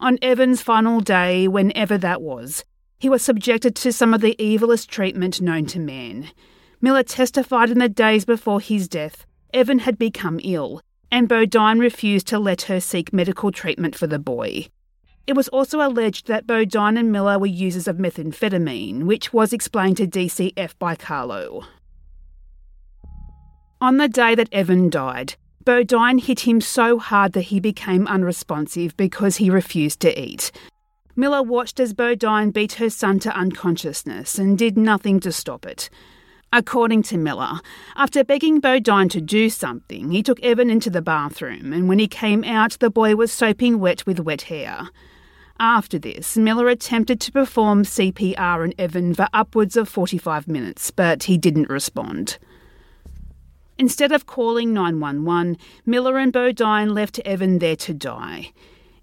On 0.00 0.18
Evan's 0.22 0.62
final 0.62 1.00
day, 1.00 1.48
whenever 1.48 1.98
that 1.98 2.22
was, 2.22 2.64
he 2.98 3.08
was 3.08 3.22
subjected 3.22 3.74
to 3.76 3.92
some 3.92 4.12
of 4.12 4.20
the 4.20 4.36
evilest 4.38 4.88
treatment 4.88 5.40
known 5.40 5.66
to 5.66 5.78
man. 5.78 6.30
Miller 6.80 7.02
testified 7.02 7.70
in 7.70 7.78
the 7.78 7.88
days 7.88 8.24
before 8.24 8.60
his 8.60 8.88
death, 8.88 9.26
Evan 9.52 9.80
had 9.80 9.98
become 9.98 10.40
ill, 10.44 10.80
and 11.10 11.28
Bodine 11.28 11.78
refused 11.78 12.26
to 12.28 12.38
let 12.38 12.62
her 12.62 12.80
seek 12.80 13.12
medical 13.12 13.50
treatment 13.50 13.96
for 13.96 14.06
the 14.06 14.18
boy. 14.18 14.68
It 15.26 15.36
was 15.36 15.48
also 15.48 15.80
alleged 15.80 16.26
that 16.26 16.46
Bodine 16.46 16.96
and 16.96 17.10
Miller 17.10 17.38
were 17.38 17.46
users 17.46 17.88
of 17.88 17.96
methamphetamine, 17.96 19.04
which 19.04 19.32
was 19.32 19.52
explained 19.52 19.96
to 19.98 20.06
DCF 20.06 20.78
by 20.78 20.94
Carlo. 20.94 21.64
On 23.80 23.96
the 23.96 24.08
day 24.08 24.34
that 24.34 24.48
Evan 24.50 24.90
died, 24.90 25.36
Bodine 25.64 26.18
hit 26.18 26.40
him 26.40 26.60
so 26.60 26.98
hard 26.98 27.32
that 27.34 27.42
he 27.42 27.60
became 27.60 28.08
unresponsive 28.08 28.96
because 28.96 29.36
he 29.36 29.50
refused 29.50 30.00
to 30.00 30.20
eat. 30.20 30.50
Miller 31.14 31.44
watched 31.44 31.78
as 31.78 31.94
Bodine 31.94 32.50
beat 32.50 32.72
her 32.72 32.90
son 32.90 33.20
to 33.20 33.36
unconsciousness 33.36 34.36
and 34.36 34.58
did 34.58 34.76
nothing 34.76 35.20
to 35.20 35.30
stop 35.30 35.64
it. 35.64 35.88
According 36.52 37.04
to 37.04 37.18
Miller, 37.18 37.60
after 37.94 38.24
begging 38.24 38.58
Bodine 38.58 39.08
to 39.10 39.20
do 39.20 39.48
something, 39.48 40.10
he 40.10 40.24
took 40.24 40.42
Evan 40.42 40.70
into 40.70 40.90
the 40.90 41.02
bathroom, 41.02 41.72
and 41.72 41.88
when 41.88 42.00
he 42.00 42.08
came 42.08 42.42
out, 42.42 42.78
the 42.80 42.90
boy 42.90 43.14
was 43.14 43.30
soaping 43.30 43.78
wet 43.78 44.04
with 44.06 44.18
wet 44.18 44.42
hair. 44.42 44.88
After 45.60 46.00
this, 46.00 46.36
Miller 46.36 46.68
attempted 46.68 47.20
to 47.20 47.32
perform 47.32 47.84
CPR 47.84 48.64
on 48.64 48.72
Evan 48.76 49.14
for 49.14 49.28
upwards 49.32 49.76
of 49.76 49.88
45 49.88 50.48
minutes, 50.48 50.90
but 50.90 51.24
he 51.24 51.38
didn't 51.38 51.68
respond. 51.68 52.38
Instead 53.78 54.10
of 54.10 54.26
calling 54.26 54.74
911, 54.74 55.56
Miller 55.86 56.18
and 56.18 56.32
Bodine 56.32 56.92
left 56.92 57.20
Evan 57.20 57.60
there 57.60 57.76
to 57.76 57.94
die. 57.94 58.52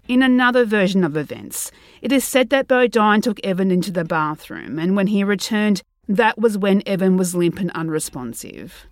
In 0.06 0.22
another 0.22 0.64
version 0.64 1.02
of 1.02 1.16
events, 1.16 1.72
it 2.02 2.12
is 2.12 2.24
said 2.24 2.50
that 2.50 2.68
Bodine 2.68 3.22
took 3.22 3.44
Evan 3.44 3.70
into 3.70 3.90
the 3.90 4.04
bathroom, 4.04 4.78
and 4.78 4.94
when 4.94 5.08
he 5.08 5.24
returned, 5.24 5.82
that 6.06 6.38
was 6.38 6.58
when 6.58 6.82
Evan 6.86 7.16
was 7.16 7.34
limp 7.34 7.58
and 7.58 7.70
unresponsive. 7.72 8.86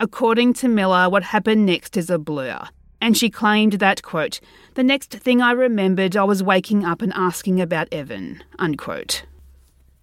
According 0.00 0.54
to 0.54 0.68
Miller, 0.68 1.10
what 1.10 1.24
happened 1.24 1.66
next 1.66 1.96
is 1.96 2.08
a 2.08 2.18
blur, 2.18 2.68
and 3.00 3.16
she 3.16 3.28
claimed 3.28 3.74
that, 3.74 4.02
quote, 4.02 4.40
the 4.74 4.84
next 4.84 5.10
thing 5.10 5.42
I 5.42 5.50
remembered, 5.50 6.16
I 6.16 6.24
was 6.24 6.42
waking 6.42 6.84
up 6.84 7.02
and 7.02 7.12
asking 7.14 7.60
about 7.60 7.92
Evan, 7.92 8.42
unquote. 8.58 9.24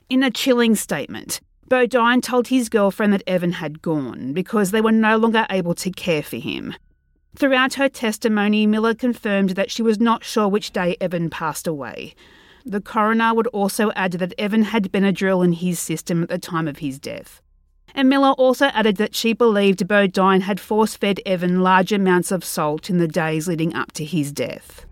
In 0.10 0.24
a 0.24 0.30
chilling 0.30 0.76
statement, 0.76 1.40
Bodine 1.70 2.20
told 2.20 2.48
his 2.48 2.68
girlfriend 2.68 3.14
that 3.14 3.24
Evan 3.28 3.54
had 3.54 3.82
gone 3.82 4.34
because 4.34 4.72
they 4.72 4.82
were 4.82 4.92
no 4.92 5.18
longer 5.18 5.46
able 5.52 5.76
to 5.76 5.92
care 5.92 6.24
for 6.24 6.38
him. 6.38 6.74
Throughout 7.36 7.76
her 7.76 7.88
testimony, 7.88 8.66
Miller 8.66 8.96
confirmed 8.96 9.52
that 9.52 9.70
she 9.70 9.84
was 9.84 10.00
not 10.00 10.24
sure 10.24 10.48
which 10.48 10.72
day 10.72 10.98
Evan 11.00 11.30
passed 11.30 11.68
away. 11.68 12.16
The 12.66 12.82
coroner 12.82 13.36
would 13.36 13.48
also 13.48 13.92
add 13.92 14.14
that 14.14 14.34
Evan 14.40 14.64
had 14.64 14.92
Benadryl 14.92 15.46
in 15.46 15.54
his 15.54 15.80
system 15.80 16.24
at 16.24 16.30
the 16.30 16.40
time 16.40 16.68
of 16.68 16.80
his 16.80 16.98
death. 17.00 17.42
And 17.94 18.10
Miller 18.10 18.32
also 18.32 18.68
added 18.68 18.98
that 18.98 19.16
she 19.16 19.34
believed 19.34 19.88
Bodine 19.88 20.42
had 20.42 20.60
force 20.60 20.96
fed 20.96 21.22
Evan 21.26 21.62
large 21.62 21.92
amounts 21.92 22.32
of 22.32 22.44
salt 22.44 22.90
in 22.90 22.98
the 22.98 23.08
days 23.08 23.48
leading 23.48 23.76
up 23.76 23.92
to 23.94 24.04
his 24.04 24.32
death. 24.32 24.86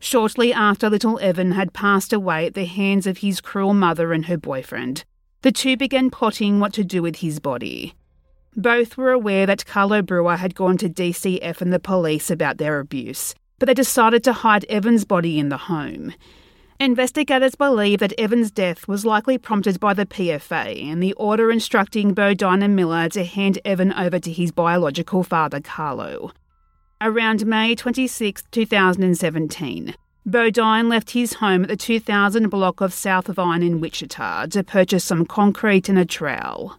Shortly 0.00 0.52
after 0.52 0.88
little 0.88 1.18
Evan 1.20 1.52
had 1.52 1.72
passed 1.72 2.12
away 2.12 2.46
at 2.46 2.54
the 2.54 2.64
hands 2.64 3.06
of 3.06 3.18
his 3.18 3.40
cruel 3.40 3.74
mother 3.74 4.12
and 4.12 4.26
her 4.26 4.36
boyfriend, 4.36 5.04
the 5.42 5.52
two 5.52 5.76
began 5.76 6.10
plotting 6.10 6.60
what 6.60 6.72
to 6.74 6.84
do 6.84 7.02
with 7.02 7.16
his 7.16 7.40
body. 7.40 7.94
Both 8.56 8.96
were 8.96 9.12
aware 9.12 9.46
that 9.46 9.66
Carlo 9.66 10.02
Brewer 10.02 10.36
had 10.36 10.54
gone 10.54 10.78
to 10.78 10.88
DCF 10.88 11.60
and 11.60 11.72
the 11.72 11.78
police 11.78 12.30
about 12.30 12.58
their 12.58 12.80
abuse, 12.80 13.34
but 13.58 13.66
they 13.66 13.74
decided 13.74 14.24
to 14.24 14.32
hide 14.32 14.64
Evan's 14.64 15.04
body 15.04 15.38
in 15.38 15.48
the 15.48 15.56
home. 15.56 16.14
Investigators 16.80 17.56
believe 17.56 17.98
that 17.98 18.18
Evan's 18.18 18.52
death 18.52 18.86
was 18.86 19.04
likely 19.04 19.36
prompted 19.36 19.80
by 19.80 19.94
the 19.94 20.06
PFA 20.06 20.90
and 20.90 21.02
the 21.02 21.12
order 21.14 21.50
instructing 21.50 22.14
Bodine 22.14 22.62
and 22.62 22.76
Miller 22.76 23.08
to 23.10 23.24
hand 23.24 23.58
Evan 23.64 23.92
over 23.92 24.20
to 24.20 24.32
his 24.32 24.52
biological 24.52 25.24
father, 25.24 25.60
Carlo. 25.60 26.32
Around 27.00 27.46
May 27.46 27.76
26, 27.76 28.42
2017, 28.50 29.94
Bodine 30.26 30.88
left 30.88 31.10
his 31.10 31.34
home 31.34 31.62
at 31.62 31.68
the 31.68 31.76
2000 31.76 32.48
block 32.48 32.80
of 32.80 32.92
South 32.92 33.28
Vine 33.28 33.62
in 33.62 33.80
Wichita 33.80 34.46
to 34.46 34.64
purchase 34.64 35.04
some 35.04 35.24
concrete 35.24 35.88
and 35.88 35.96
a 35.96 36.04
trowel. 36.04 36.76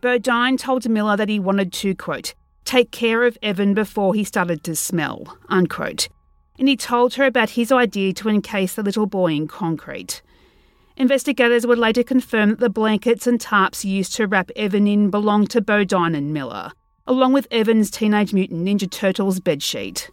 Bodine 0.00 0.56
told 0.56 0.88
Miller 0.88 1.14
that 1.14 1.28
he 1.28 1.38
wanted 1.38 1.74
to, 1.74 1.94
quote, 1.94 2.34
take 2.64 2.90
care 2.90 3.24
of 3.24 3.36
Evan 3.42 3.74
before 3.74 4.14
he 4.14 4.24
started 4.24 4.64
to 4.64 4.74
smell, 4.74 5.36
unquote, 5.50 6.08
and 6.58 6.66
he 6.66 6.74
told 6.74 7.12
her 7.14 7.26
about 7.26 7.50
his 7.50 7.70
idea 7.70 8.14
to 8.14 8.30
encase 8.30 8.76
the 8.76 8.82
little 8.82 9.06
boy 9.06 9.34
in 9.34 9.46
concrete. 9.46 10.22
Investigators 10.96 11.66
would 11.66 11.78
later 11.78 12.02
confirm 12.02 12.48
that 12.48 12.60
the 12.60 12.70
blankets 12.70 13.26
and 13.26 13.38
tarps 13.38 13.84
used 13.84 14.14
to 14.14 14.26
wrap 14.26 14.50
Evan 14.56 14.86
in 14.86 15.10
belonged 15.10 15.50
to 15.50 15.60
Bodine 15.60 16.14
and 16.14 16.32
Miller, 16.32 16.72
along 17.06 17.32
with 17.32 17.46
Evan's 17.50 17.90
Teenage 17.90 18.32
Mutant 18.32 18.66
Ninja 18.66 18.90
Turtles 18.90 19.40
bedsheet. 19.40 20.10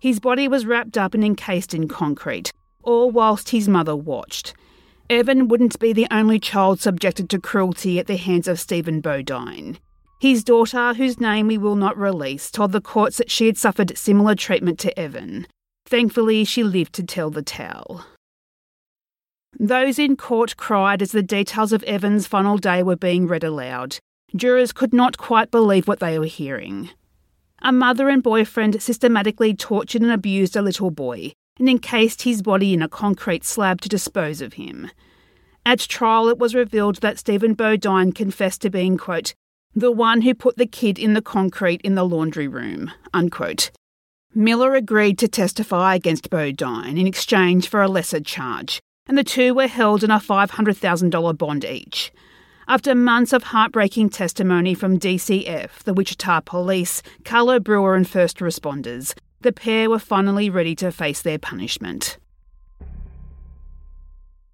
His 0.00 0.20
body 0.20 0.46
was 0.46 0.66
wrapped 0.66 0.96
up 0.96 1.14
and 1.14 1.24
encased 1.24 1.74
in 1.74 1.88
concrete, 1.88 2.52
all 2.82 3.10
whilst 3.10 3.50
his 3.50 3.68
mother 3.68 3.96
watched. 3.96 4.54
Evan 5.10 5.48
wouldn't 5.48 5.78
be 5.78 5.92
the 5.92 6.06
only 6.10 6.38
child 6.38 6.80
subjected 6.80 7.30
to 7.30 7.40
cruelty 7.40 7.98
at 7.98 8.06
the 8.06 8.16
hands 8.16 8.46
of 8.46 8.60
Stephen 8.60 9.00
Bodine. 9.00 9.78
His 10.20 10.44
daughter, 10.44 10.94
whose 10.94 11.20
name 11.20 11.46
we 11.46 11.58
will 11.58 11.76
not 11.76 11.96
release, 11.96 12.50
told 12.50 12.72
the 12.72 12.80
courts 12.80 13.18
that 13.18 13.30
she 13.30 13.46
had 13.46 13.56
suffered 13.56 13.96
similar 13.96 14.34
treatment 14.34 14.78
to 14.80 14.98
Evan. 14.98 15.46
Thankfully, 15.86 16.44
she 16.44 16.62
lived 16.62 16.92
to 16.94 17.02
tell 17.02 17.30
the 17.30 17.42
tale. 17.42 18.04
Those 19.58 19.98
in 19.98 20.16
court 20.16 20.56
cried 20.56 21.00
as 21.02 21.12
the 21.12 21.22
details 21.22 21.72
of 21.72 21.82
Evan's 21.84 22.26
final 22.26 22.58
day 22.58 22.82
were 22.82 22.96
being 22.96 23.26
read 23.26 23.44
aloud. 23.44 23.98
Jurors 24.36 24.72
could 24.72 24.92
not 24.92 25.16
quite 25.16 25.50
believe 25.50 25.88
what 25.88 26.00
they 26.00 26.18
were 26.18 26.26
hearing. 26.26 26.90
A 27.60 27.72
mother 27.72 28.08
and 28.08 28.22
boyfriend 28.22 28.80
systematically 28.82 29.54
tortured 29.54 30.02
and 30.02 30.12
abused 30.12 30.54
a 30.54 30.62
little 30.62 30.90
boy 30.90 31.32
and 31.58 31.68
encased 31.68 32.22
his 32.22 32.42
body 32.42 32.72
in 32.72 32.82
a 32.82 32.88
concrete 32.88 33.44
slab 33.44 33.80
to 33.80 33.88
dispose 33.88 34.40
of 34.40 34.54
him. 34.54 34.90
At 35.66 35.80
trial, 35.80 36.28
it 36.28 36.38
was 36.38 36.54
revealed 36.54 36.96
that 36.96 37.18
Stephen 37.18 37.54
Bodine 37.54 38.12
confessed 38.12 38.62
to 38.62 38.70
being, 38.70 38.96
quote, 38.96 39.34
the 39.74 39.92
one 39.92 40.22
who 40.22 40.34
put 40.34 40.56
the 40.56 40.66
kid 40.66 40.98
in 40.98 41.14
the 41.14 41.22
concrete 41.22 41.80
in 41.82 41.94
the 41.94 42.04
laundry 42.04 42.48
room, 42.48 42.90
unquote. 43.12 43.70
Miller 44.34 44.74
agreed 44.74 45.18
to 45.18 45.28
testify 45.28 45.94
against 45.94 46.30
Bodine 46.30 46.96
in 46.96 47.06
exchange 47.06 47.68
for 47.68 47.82
a 47.82 47.88
lesser 47.88 48.20
charge, 48.20 48.80
and 49.06 49.16
the 49.16 49.24
two 49.24 49.54
were 49.54 49.66
held 49.66 50.04
in 50.04 50.10
a 50.10 50.18
$500,000 50.18 51.38
bond 51.38 51.64
each. 51.64 52.12
After 52.70 52.94
months 52.94 53.32
of 53.32 53.44
heartbreaking 53.44 54.10
testimony 54.10 54.74
from 54.74 54.98
DCF, 54.98 55.84
the 55.84 55.94
Wichita 55.94 56.42
Police, 56.42 57.02
Carlo 57.24 57.58
Brewer, 57.58 57.94
and 57.94 58.06
first 58.06 58.40
responders, 58.40 59.18
the 59.40 59.52
pair 59.52 59.88
were 59.88 59.98
finally 59.98 60.50
ready 60.50 60.74
to 60.74 60.92
face 60.92 61.22
their 61.22 61.38
punishment. 61.38 62.18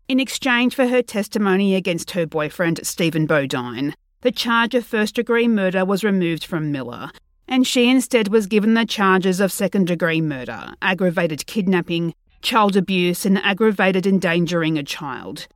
In 0.07 0.20
exchange 0.20 0.77
for 0.77 0.87
her 0.87 1.03
testimony 1.03 1.74
against 1.74 2.12
her 2.12 2.24
boyfriend, 2.24 2.87
Stephen 2.87 3.27
Bodine, 3.27 3.94
the 4.20 4.31
charge 4.31 4.77
of 4.77 4.87
first 4.87 5.16
degree 5.16 5.48
murder 5.48 5.85
was 5.85 6.05
removed 6.05 6.44
from 6.44 6.70
Miller, 6.70 7.11
and 7.48 7.66
she 7.66 7.90
instead 7.90 8.29
was 8.29 8.46
given 8.46 8.74
the 8.74 8.87
charges 8.87 9.40
of 9.40 9.50
second 9.50 9.88
degree 9.88 10.20
murder, 10.20 10.74
aggravated 10.81 11.46
kidnapping, 11.46 12.14
child 12.42 12.77
abuse, 12.77 13.27
and 13.27 13.38
aggravated 13.38 14.07
endangering 14.07 14.79
a 14.79 14.85
child. 14.85 15.48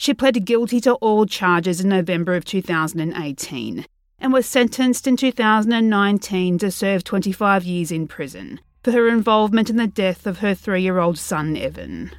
She 0.00 0.14
pled 0.14 0.46
guilty 0.46 0.80
to 0.80 0.94
all 0.94 1.26
charges 1.26 1.82
in 1.82 1.90
November 1.90 2.34
of 2.34 2.46
2018 2.46 3.84
and 4.18 4.32
was 4.32 4.46
sentenced 4.46 5.06
in 5.06 5.14
2019 5.14 6.56
to 6.56 6.70
serve 6.70 7.04
25 7.04 7.64
years 7.64 7.92
in 7.92 8.08
prison 8.08 8.62
for 8.82 8.92
her 8.92 9.08
involvement 9.08 9.68
in 9.68 9.76
the 9.76 9.86
death 9.86 10.26
of 10.26 10.38
her 10.38 10.54
three 10.54 10.80
year 10.80 10.98
old 10.98 11.18
son, 11.18 11.54
Evan. 11.54 12.12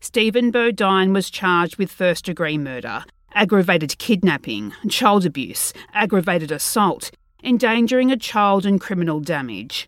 Stephen 0.00 0.50
Bodine 0.50 1.12
was 1.12 1.28
charged 1.28 1.76
with 1.76 1.92
first 1.92 2.24
degree 2.24 2.56
murder, 2.56 3.04
aggravated 3.34 3.98
kidnapping, 3.98 4.72
child 4.88 5.26
abuse, 5.26 5.74
aggravated 5.92 6.50
assault, 6.50 7.10
endangering 7.42 8.10
a 8.10 8.16
child, 8.16 8.64
and 8.64 8.80
criminal 8.80 9.20
damage. 9.20 9.86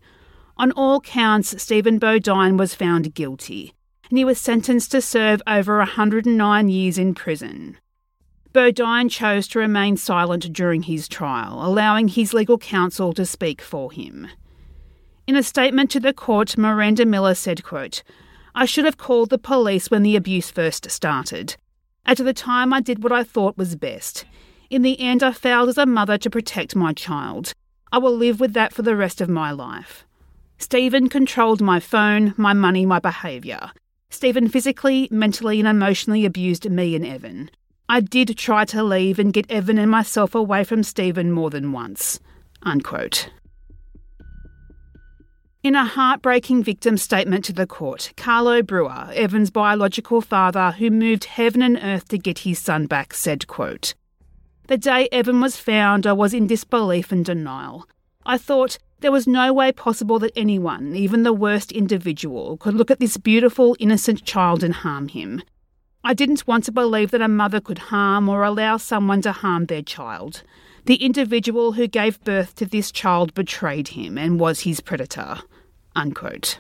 On 0.59 0.72
all 0.72 1.00
counts, 1.00 1.62
Stephen 1.62 1.98
Bodine 1.98 2.59
was 2.59 2.74
found 2.74 3.14
guilty, 3.14 3.72
and 4.09 4.19
he 4.19 4.25
was 4.25 4.38
sentenced 4.38 4.90
to 4.92 5.01
serve 5.01 5.42
over 5.47 5.79
109 5.79 6.69
years 6.69 6.99
in 6.99 7.14
prison. 7.14 7.79
Bodine 8.53 9.09
chose 9.09 9.47
to 9.49 9.59
remain 9.59 9.97
silent 9.97 10.53
during 10.53 10.85
his 10.85 11.09
trial, 11.09 11.61
allowing 11.62 12.09
his 12.09 12.33
legal 12.33 12.57
counsel 12.57 13.12
to 13.12 13.27
speak 13.27 13.61
for 13.61 13.92
him. 13.92 14.29
In 15.27 15.37
a 15.37 15.42
statement 15.42 15.90
to 15.90 16.01
the 16.01 16.12
court, 16.12 16.57
Miranda 16.57 17.05
Miller 17.05 17.35
said, 17.35 17.62
quote, 17.64 18.03
I 18.55 18.64
should 18.64 18.87
have 18.87 18.97
called 18.97 19.29
the 19.29 19.38
police 19.38 19.90
when 19.90 20.03
the 20.03 20.16
abuse 20.16 20.51
first 20.51 20.90
started. 20.90 21.57
At 22.07 22.19
the 22.19 22.33
time, 22.33 22.73
I 22.73 22.81
did 22.81 23.03
what 23.03 23.12
I 23.12 23.25
thought 23.25 23.59
was 23.59 23.77
best. 23.77 24.25
In 24.71 24.83
the 24.83 24.99
end, 25.01 25.23
I 25.23 25.33
failed 25.33 25.69
as 25.69 25.77
a 25.77 25.85
mother 25.85 26.16
to 26.16 26.31
protect 26.31 26.75
my 26.75 26.92
child. 26.92 27.53
I 27.92 27.99
will 27.99 28.16
live 28.16 28.40
with 28.40 28.55
that 28.55 28.73
for 28.73 28.83
the 28.83 28.97
rest 28.97 29.21
of 29.21 29.29
my 29.29 29.51
life. 29.51 30.07
Stephen 30.59 31.09
controlled 31.09 31.61
my 31.61 31.81
phone, 31.81 32.33
my 32.37 32.53
money, 32.53 32.87
my 32.87 32.99
behaviour. 32.99 33.73
Stephen 34.11 34.49
physically, 34.49 35.09
mentally, 35.11 35.59
and 35.59 35.69
emotionally 35.69 36.25
abused 36.25 36.69
me 36.71 36.95
and 36.95 37.05
Evan. 37.05 37.51
I 37.88 38.01
did 38.01 38.37
try 38.37 38.64
to 38.66 38.83
leave 38.83 39.19
and 39.19 39.33
get 39.33 39.51
Evan 39.51 39.79
and 39.79 39.90
myself 39.90 40.35
away 40.35 40.64
from 40.64 40.83
Stephen 40.83 41.31
more 41.31 41.51
than 41.51 41.73
once. 41.73 42.19
Unquote. 42.62 43.31
In 45.62 45.75
a 45.75 45.85
heartbreaking 45.85 46.62
victim 46.62 46.97
statement 46.97 47.45
to 47.47 47.53
the 47.53 47.66
court, 47.66 48.12
Carlo 48.16 48.62
Brewer, 48.62 49.11
Evan's 49.12 49.51
biological 49.51 50.21
father 50.21 50.71
who 50.73 50.90
moved 50.90 51.25
heaven 51.25 51.61
and 51.61 51.79
earth 51.83 52.07
to 52.09 52.19
get 52.19 52.40
his 52.40 52.61
son 52.61 52.87
back, 52.87 53.12
said, 53.12 53.49
quote, 53.49 53.95
The 54.69 54.79
day 54.79 55.09
Evan 55.11 55.40
was 55.40 55.57
found, 55.57 56.07
I 56.07 56.12
was 56.12 56.33
in 56.33 56.47
disbelief 56.47 57.11
and 57.11 57.25
denial. 57.25 57.88
I 58.25 58.38
thought 58.38 58.79
there 59.00 59.12
was 59.12 59.26
no 59.26 59.52
way 59.52 59.72
possible 59.72 60.18
that 60.20 60.32
anyone, 60.37 60.94
even 60.96 61.22
the 61.22 61.32
worst 61.32 61.70
individual, 61.72 62.56
could 62.56 62.74
look 62.74 62.90
at 62.90 62.98
this 62.98 63.16
beautiful, 63.16 63.76
innocent 63.78 64.24
child 64.24 64.62
and 64.62 64.74
harm 64.74 65.09
him. 65.09 65.42
I 66.02 66.14
didn't 66.14 66.46
want 66.46 66.64
to 66.64 66.72
believe 66.72 67.11
that 67.11 67.20
a 67.20 67.28
mother 67.28 67.61
could 67.61 67.78
harm 67.78 68.28
or 68.28 68.42
allow 68.42 68.76
someone 68.76 69.22
to 69.22 69.32
harm 69.32 69.66
their 69.66 69.82
child. 69.82 70.44
The 70.87 70.94
individual 70.96 71.72
who 71.72 71.88
gave 71.88 72.22
birth 72.22 72.54
to 72.54 72.64
this 72.64 72.92
child 72.92 73.35
betrayed 73.35 73.88
him 73.88 74.16
and 74.16 74.38
was 74.38 74.61
his 74.61 74.80
predator. 74.80 75.38
Unquote. 75.94 76.59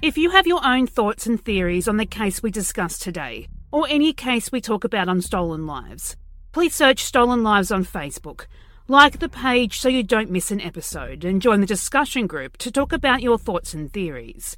If 0.00 0.18
you 0.18 0.30
have 0.30 0.46
your 0.46 0.64
own 0.64 0.86
thoughts 0.86 1.26
and 1.26 1.42
theories 1.42 1.88
on 1.88 1.96
the 1.96 2.06
case 2.06 2.42
we 2.42 2.50
discussed 2.50 3.02
today, 3.02 3.48
or 3.74 3.88
any 3.90 4.12
case 4.12 4.52
we 4.52 4.60
talk 4.60 4.84
about 4.84 5.08
on 5.08 5.20
Stolen 5.20 5.66
Lives, 5.66 6.14
please 6.52 6.72
search 6.72 7.02
Stolen 7.02 7.42
Lives 7.42 7.72
on 7.72 7.84
Facebook. 7.84 8.46
Like 8.86 9.18
the 9.18 9.28
page 9.28 9.80
so 9.80 9.88
you 9.88 10.04
don't 10.04 10.30
miss 10.30 10.52
an 10.52 10.60
episode, 10.60 11.24
and 11.24 11.42
join 11.42 11.60
the 11.60 11.66
discussion 11.66 12.28
group 12.28 12.56
to 12.58 12.70
talk 12.70 12.92
about 12.92 13.20
your 13.20 13.36
thoughts 13.36 13.74
and 13.74 13.92
theories. 13.92 14.56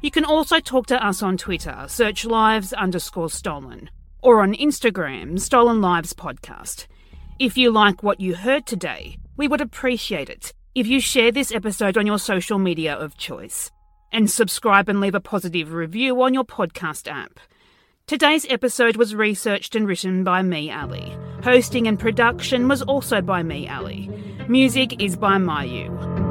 You 0.00 0.10
can 0.10 0.24
also 0.24 0.60
talk 0.60 0.86
to 0.86 1.06
us 1.06 1.22
on 1.22 1.36
Twitter, 1.36 1.84
search 1.88 2.24
lives 2.24 2.72
underscore 2.72 3.28
stolen, 3.28 3.90
or 4.22 4.40
on 4.40 4.54
Instagram, 4.54 5.38
Stolen 5.38 5.82
Lives 5.82 6.14
Podcast. 6.14 6.86
If 7.38 7.58
you 7.58 7.70
like 7.70 8.02
what 8.02 8.18
you 8.18 8.34
heard 8.34 8.64
today, 8.64 9.18
we 9.36 9.46
would 9.46 9.60
appreciate 9.60 10.30
it 10.30 10.54
if 10.74 10.86
you 10.86 11.00
share 11.00 11.30
this 11.30 11.52
episode 11.52 11.98
on 11.98 12.06
your 12.06 12.18
social 12.18 12.58
media 12.58 12.94
of 12.94 13.18
choice 13.18 13.70
and 14.10 14.30
subscribe 14.30 14.88
and 14.88 15.02
leave 15.02 15.14
a 15.14 15.20
positive 15.20 15.74
review 15.74 16.22
on 16.22 16.32
your 16.32 16.44
podcast 16.44 17.12
app. 17.12 17.38
Today's 18.06 18.44
episode 18.50 18.98
was 18.98 19.14
researched 19.14 19.74
and 19.74 19.88
written 19.88 20.24
by 20.24 20.42
me, 20.42 20.70
Ali. 20.70 21.16
Hosting 21.42 21.88
and 21.88 21.98
production 21.98 22.68
was 22.68 22.82
also 22.82 23.22
by 23.22 23.42
me, 23.42 23.66
Ali. 23.66 24.10
Music 24.46 25.02
is 25.02 25.16
by 25.16 25.38
Myuu. 25.38 26.23